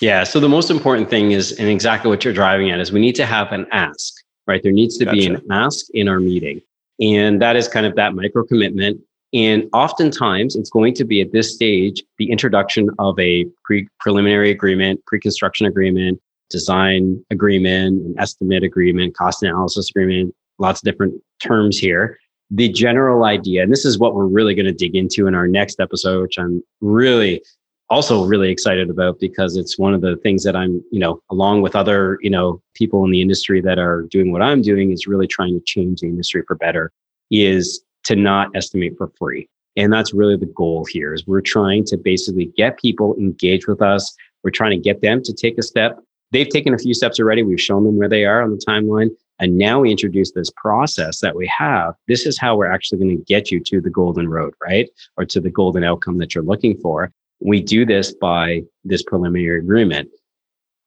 [0.01, 0.23] Yeah.
[0.23, 3.17] So the most important thing is, and exactly what you're driving at, is we need
[3.17, 4.15] to have an ask,
[4.47, 4.63] right?
[4.63, 5.17] There needs to gotcha.
[5.17, 6.63] be an ask in our meeting.
[7.01, 9.01] And that is kind of that micro commitment.
[9.33, 14.51] And oftentimes it's going to be at this stage the introduction of a pre preliminary
[14.51, 16.21] agreement, pre construction agreement,
[16.51, 22.19] design agreement, an estimate agreement, cost analysis agreement, lots of different terms here.
[22.51, 25.47] The general idea, and this is what we're really going to dig into in our
[25.47, 27.43] next episode, which I'm really
[27.91, 31.63] also really excited about because it's one of the things that I'm, you know, along
[31.63, 35.07] with other, you know, people in the industry that are doing what I'm doing is
[35.07, 36.93] really trying to change the industry for better
[37.31, 39.49] is to not estimate for free.
[39.77, 43.81] And that's really the goal here is we're trying to basically get people engaged with
[43.81, 44.15] us.
[44.43, 45.99] We're trying to get them to take a step.
[46.33, 47.43] They've taken a few steps already.
[47.43, 49.11] We've shown them where they are on the timeline.
[49.39, 51.95] And now we introduce this process that we have.
[52.09, 54.89] This is how we're actually going to get you to the golden road, right?
[55.17, 57.13] Or to the golden outcome that you're looking for.
[57.41, 60.09] We do this by this preliminary agreement.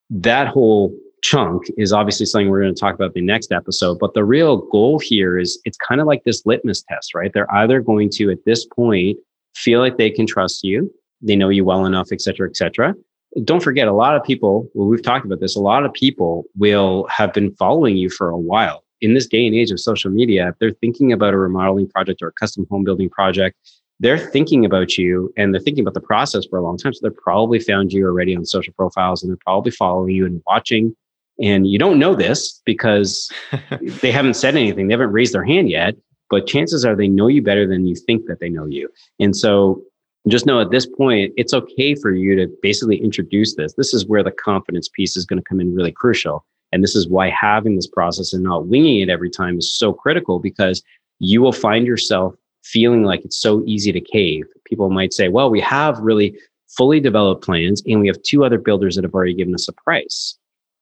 [0.10, 0.94] That whole
[1.24, 4.00] chunk is obviously something we're going to talk about the next episode.
[4.00, 7.32] But the real goal here is it's kind of like this litmus test, right?
[7.34, 9.18] They're either going to, at this point,
[9.56, 10.92] feel like they can trust you,
[11.22, 12.96] they know you well enough, et cetera, et cetera.
[13.44, 16.44] Don't forget, a lot of people, well, we've talked about this, a lot of people
[16.58, 18.84] will have been following you for a while.
[19.00, 22.22] In this day and age of social media, if they're thinking about a remodeling project
[22.22, 23.58] or a custom home building project,
[24.02, 26.92] they're thinking about you and they're thinking about the process for a long time.
[26.92, 30.42] So they're probably found you already on social profiles and they're probably following you and
[30.48, 30.96] watching
[31.40, 33.32] And you don't know this because
[34.02, 34.88] they haven't said anything.
[34.88, 35.96] They haven't raised their hand yet,
[36.32, 38.90] but chances are they know you better than you think that they know you.
[39.20, 39.84] And so
[40.28, 43.74] just know at this point, it's okay for you to basically introduce this.
[43.76, 46.44] This is where the confidence piece is going to come in really crucial.
[46.72, 49.94] And this is why having this process and not winging it every time is so
[49.94, 50.82] critical because
[51.20, 52.34] you will find yourself
[52.64, 54.46] feeling like it's so easy to cave.
[54.66, 56.38] People might say, well, we have really
[56.70, 59.74] fully developed plans and we have two other builders that have already given us a
[59.74, 60.38] price,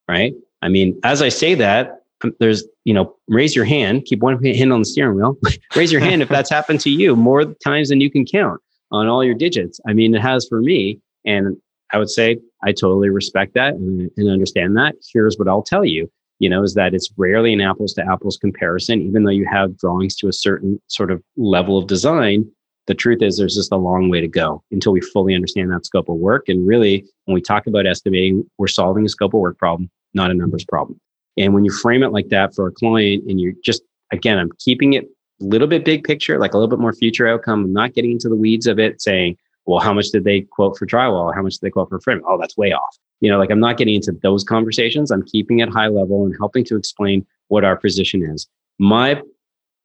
[0.08, 0.34] right?
[0.62, 4.44] I mean, as I say that, um, there's, you know, raise your hand, keep one
[4.44, 5.38] hand on the steering wheel,
[5.76, 8.60] raise your hand if that's happened to you more times than you can count
[8.92, 9.80] on all your digits.
[9.88, 11.00] I mean, it has for me.
[11.26, 11.58] And
[11.92, 14.96] I would say I totally respect that and, and understand that.
[15.12, 18.38] Here's what I'll tell you you know, is that it's rarely an apples to apples
[18.38, 22.50] comparison, even though you have drawings to a certain sort of level of design.
[22.88, 25.86] The truth is, there's just a long way to go until we fully understand that
[25.86, 26.50] scope of work.
[26.50, 30.32] And really, when we talk about estimating, we're solving a scope of work problem, not
[30.32, 31.00] a numbers problem.
[31.38, 34.50] And when you frame it like that for a client, and you're just, again, I'm
[34.58, 37.66] keeping it a little bit big picture, like a little bit more future outcome.
[37.66, 40.78] I'm not getting into the weeds of it, saying, well, how much did they quote
[40.78, 41.34] for drywall?
[41.36, 42.24] How much did they quote for frame?
[42.28, 42.98] Oh, that's way off.
[43.22, 45.12] You know, like I'm not getting into those conversations.
[45.12, 48.48] I'm keeping it high level and helping to explain what our position is.
[48.80, 49.22] My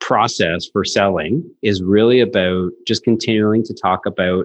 [0.00, 4.44] process for selling is really about just continuing to talk about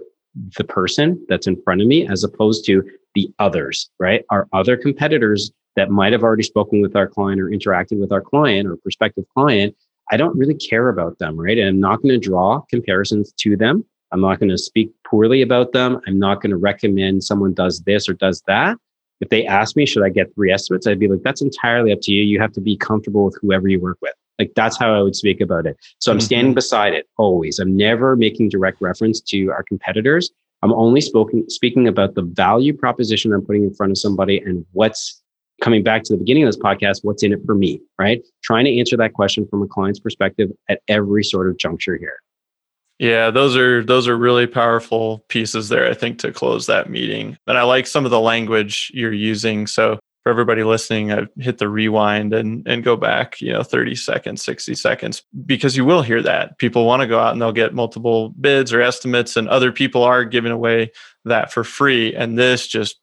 [0.57, 2.83] the person that's in front of me as opposed to
[3.15, 4.23] the others, right?
[4.29, 8.21] Our other competitors that might have already spoken with our client or interacted with our
[8.21, 9.75] client or prospective client.
[10.11, 11.57] I don't really care about them, right?
[11.57, 13.85] And I'm not going to draw comparisons to them.
[14.11, 15.99] I'm not going to speak poorly about them.
[16.07, 18.77] I'm not going to recommend someone does this or does that.
[19.21, 20.87] If they ask me, should I get three estimates?
[20.87, 22.23] I'd be like, that's entirely up to you.
[22.23, 24.13] You have to be comfortable with whoever you work with.
[24.39, 25.77] Like that's how I would speak about it.
[25.99, 26.25] So I'm mm-hmm.
[26.25, 27.59] standing beside it always.
[27.59, 30.31] I'm never making direct reference to our competitors.
[30.63, 34.65] I'm only spoken, speaking about the value proposition I'm putting in front of somebody and
[34.71, 35.21] what's
[35.61, 38.21] coming back to the beginning of this podcast, what's in it for me, right?
[38.43, 42.19] Trying to answer that question from a client's perspective at every sort of juncture here.
[42.99, 47.37] Yeah, those are those are really powerful pieces there I think to close that meeting.
[47.47, 49.67] And I like some of the language you're using.
[49.67, 53.95] So for everybody listening, I hit the rewind and and go back, you know, 30
[53.95, 56.57] seconds, 60 seconds because you will hear that.
[56.57, 60.03] People want to go out and they'll get multiple bids or estimates and other people
[60.03, 60.91] are giving away
[61.23, 62.99] that for free and this just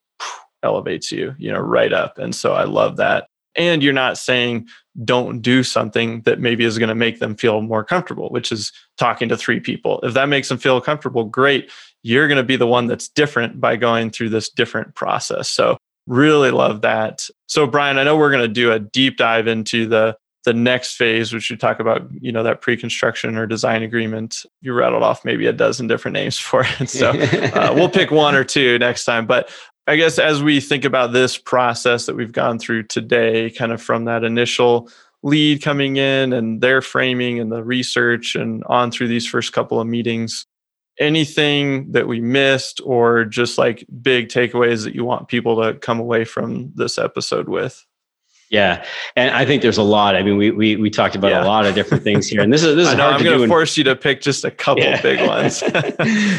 [0.63, 2.19] elevates you, you know, right up.
[2.19, 3.29] And so I love that.
[3.57, 4.69] And you're not saying
[5.05, 8.73] don't do something that maybe is going to make them feel more comfortable, which is
[8.97, 10.01] talking to three people.
[10.03, 11.71] If that makes them feel comfortable, great.
[12.03, 15.49] You're going to be the one that's different by going through this different process.
[15.49, 15.77] So,
[16.07, 17.29] really love that.
[17.49, 20.95] So, Brian, I know we're going to do a deep dive into the the next
[20.95, 24.47] phase, which you talk about, you know, that pre-construction or design agreement.
[24.63, 26.89] You rattled off maybe a dozen different names for it.
[26.97, 29.27] So uh, we'll pick one or two next time.
[29.27, 29.51] But
[29.87, 33.81] I guess as we think about this process that we've gone through today, kind of
[33.81, 34.91] from that initial
[35.23, 39.81] lead coming in and their framing and the research and on through these first couple
[39.81, 40.45] of meetings,
[40.99, 46.01] anything that we missed or just like big takeaways that you want people to come
[46.01, 47.86] away from this episode with?
[48.49, 48.85] Yeah,
[49.17, 50.15] and I think there's a lot.
[50.15, 51.45] I mean, we we we talked about yeah.
[51.45, 53.25] a lot of different things here, and this is this is know, hard I'm to
[53.25, 55.03] going to force you to pick just a couple yeah.
[55.03, 55.63] big ones.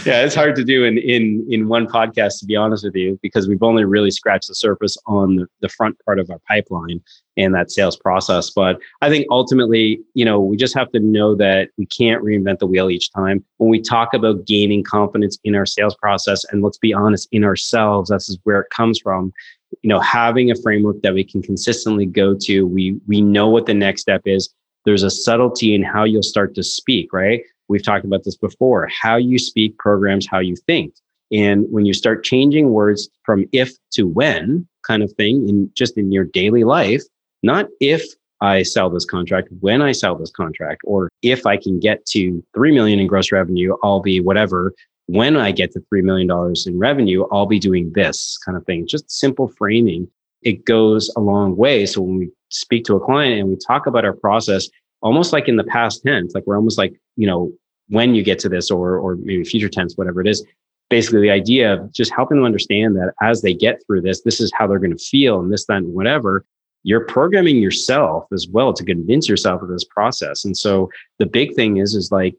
[0.05, 3.19] yeah, it's hard to do in in in one podcast, to be honest with you,
[3.21, 7.01] because we've only really scratched the surface on the, the front part of our pipeline
[7.35, 8.49] and that sales process.
[8.49, 12.59] But I think ultimately, you know, we just have to know that we can't reinvent
[12.59, 13.43] the wheel each time.
[13.57, 17.43] When we talk about gaining confidence in our sales process, and let's be honest, in
[17.43, 19.33] ourselves, this is where it comes from
[19.81, 23.65] you know having a framework that we can consistently go to we we know what
[23.65, 24.49] the next step is.
[24.85, 27.41] There's a subtlety in how you'll start to speak right?
[27.69, 30.93] We've talked about this before how you speak programs how you think.
[31.29, 35.97] And when you start changing words from if to when kind of thing in just
[35.97, 37.03] in your daily life
[37.43, 38.03] not if
[38.41, 42.43] i sell this contract when i sell this contract or if i can get to
[42.53, 44.73] 3 million in gross revenue i'll be whatever
[45.07, 46.29] when I get to $3 million
[46.65, 48.87] in revenue, I'll be doing this kind of thing.
[48.87, 50.07] Just simple framing.
[50.41, 51.85] It goes a long way.
[51.85, 54.69] So when we speak to a client and we talk about our process,
[55.01, 57.51] almost like in the past tense, like we're almost like, you know,
[57.89, 60.45] when you get to this or, or maybe future tense, whatever it is,
[60.89, 64.41] basically the idea of just helping them understand that as they get through this, this
[64.41, 66.45] is how they're going to feel and this, that, and whatever.
[66.83, 70.45] You're programming yourself as well to convince yourself of this process.
[70.45, 70.89] And so
[71.19, 72.35] the big thing is, is like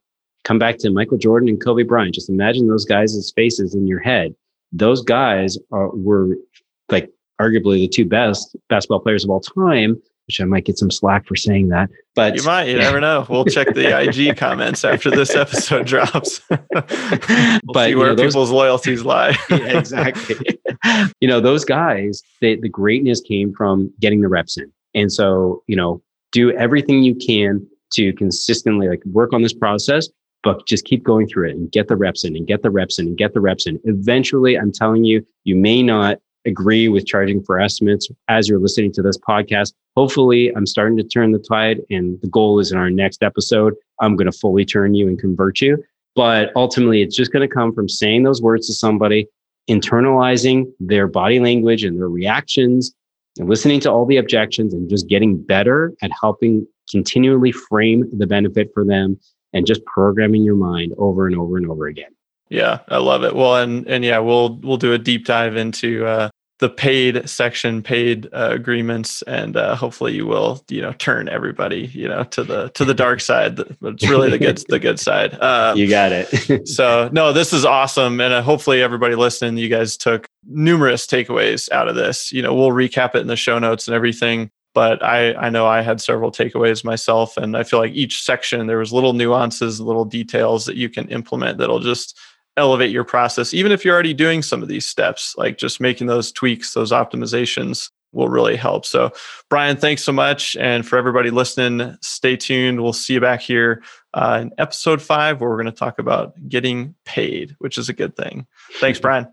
[0.48, 2.14] come back to Michael Jordan and Kobe Bryant.
[2.14, 4.34] Just imagine those guys' faces in your head.
[4.72, 6.38] Those guys are, were
[6.88, 10.00] like arguably the two best basketball players of all time.
[10.26, 11.90] which I might get some slack for saying that.
[12.14, 13.26] But you might, you never know.
[13.28, 16.40] We'll check the IG comments after this episode drops.
[16.48, 19.36] we'll but see where know, those, people's loyalties lie.
[19.50, 20.58] yeah, exactly.
[21.20, 24.72] you know, those guys, they, the greatness came from getting the reps in.
[24.94, 30.08] And so, you know, do everything you can to consistently like work on this process,
[30.42, 32.98] but just keep going through it and get the reps in and get the reps
[32.98, 33.80] in and get the reps in.
[33.84, 38.92] Eventually, I'm telling you, you may not agree with charging for estimates as you're listening
[38.92, 39.74] to this podcast.
[39.96, 43.74] Hopefully, I'm starting to turn the tide, and the goal is in our next episode,
[44.00, 45.82] I'm going to fully turn you and convert you.
[46.14, 49.28] But ultimately, it's just going to come from saying those words to somebody,
[49.68, 52.94] internalizing their body language and their reactions,
[53.38, 58.26] and listening to all the objections, and just getting better at helping continually frame the
[58.26, 59.18] benefit for them
[59.52, 62.10] and just programming your mind over and over and over again.
[62.50, 63.34] Yeah, I love it.
[63.34, 66.30] Well, and and yeah, we'll we'll do a deep dive into uh,
[66.60, 71.90] the paid section, paid uh, agreements, and uh, hopefully you will you know turn everybody
[71.92, 73.56] you know to the to the dark side.
[73.56, 75.34] But it's really the good the good side.
[75.40, 76.68] Um, you got it.
[76.68, 81.70] so no, this is awesome, and uh, hopefully everybody listening, you guys took numerous takeaways
[81.70, 82.32] out of this.
[82.32, 85.66] You know, we'll recap it in the show notes and everything but I, I know
[85.66, 87.36] I had several takeaways myself.
[87.36, 91.08] And I feel like each section, there was little nuances, little details that you can
[91.08, 92.18] implement that'll just
[92.56, 93.54] elevate your process.
[93.54, 96.92] Even if you're already doing some of these steps, like just making those tweaks, those
[96.92, 98.86] optimizations will really help.
[98.86, 99.12] So,
[99.50, 100.56] Brian, thanks so much.
[100.56, 102.80] And for everybody listening, stay tuned.
[102.82, 103.82] We'll see you back here
[104.14, 107.92] uh, in episode five, where we're going to talk about getting paid, which is a
[107.92, 108.46] good thing.
[108.80, 109.28] Thanks, Brian.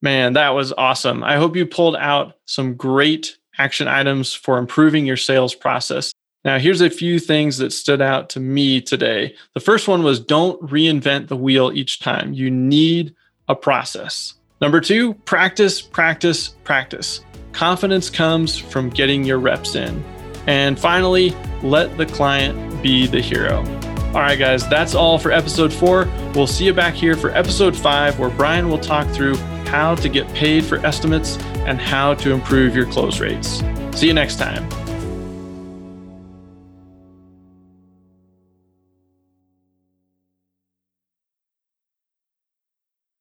[0.00, 1.24] Man, that was awesome.
[1.24, 6.12] I hope you pulled out some great action items for improving your sales process.
[6.44, 9.34] Now, here's a few things that stood out to me today.
[9.54, 12.32] The first one was don't reinvent the wheel each time.
[12.32, 13.14] You need
[13.48, 14.34] a process.
[14.60, 17.24] Number two, practice, practice, practice.
[17.52, 20.04] Confidence comes from getting your reps in.
[20.46, 21.30] And finally,
[21.62, 23.77] let the client be the hero.
[24.08, 26.08] All right, guys, that's all for episode four.
[26.34, 29.36] We'll see you back here for episode five, where Brian will talk through
[29.66, 31.36] how to get paid for estimates
[31.66, 33.62] and how to improve your close rates.
[33.92, 34.66] See you next time.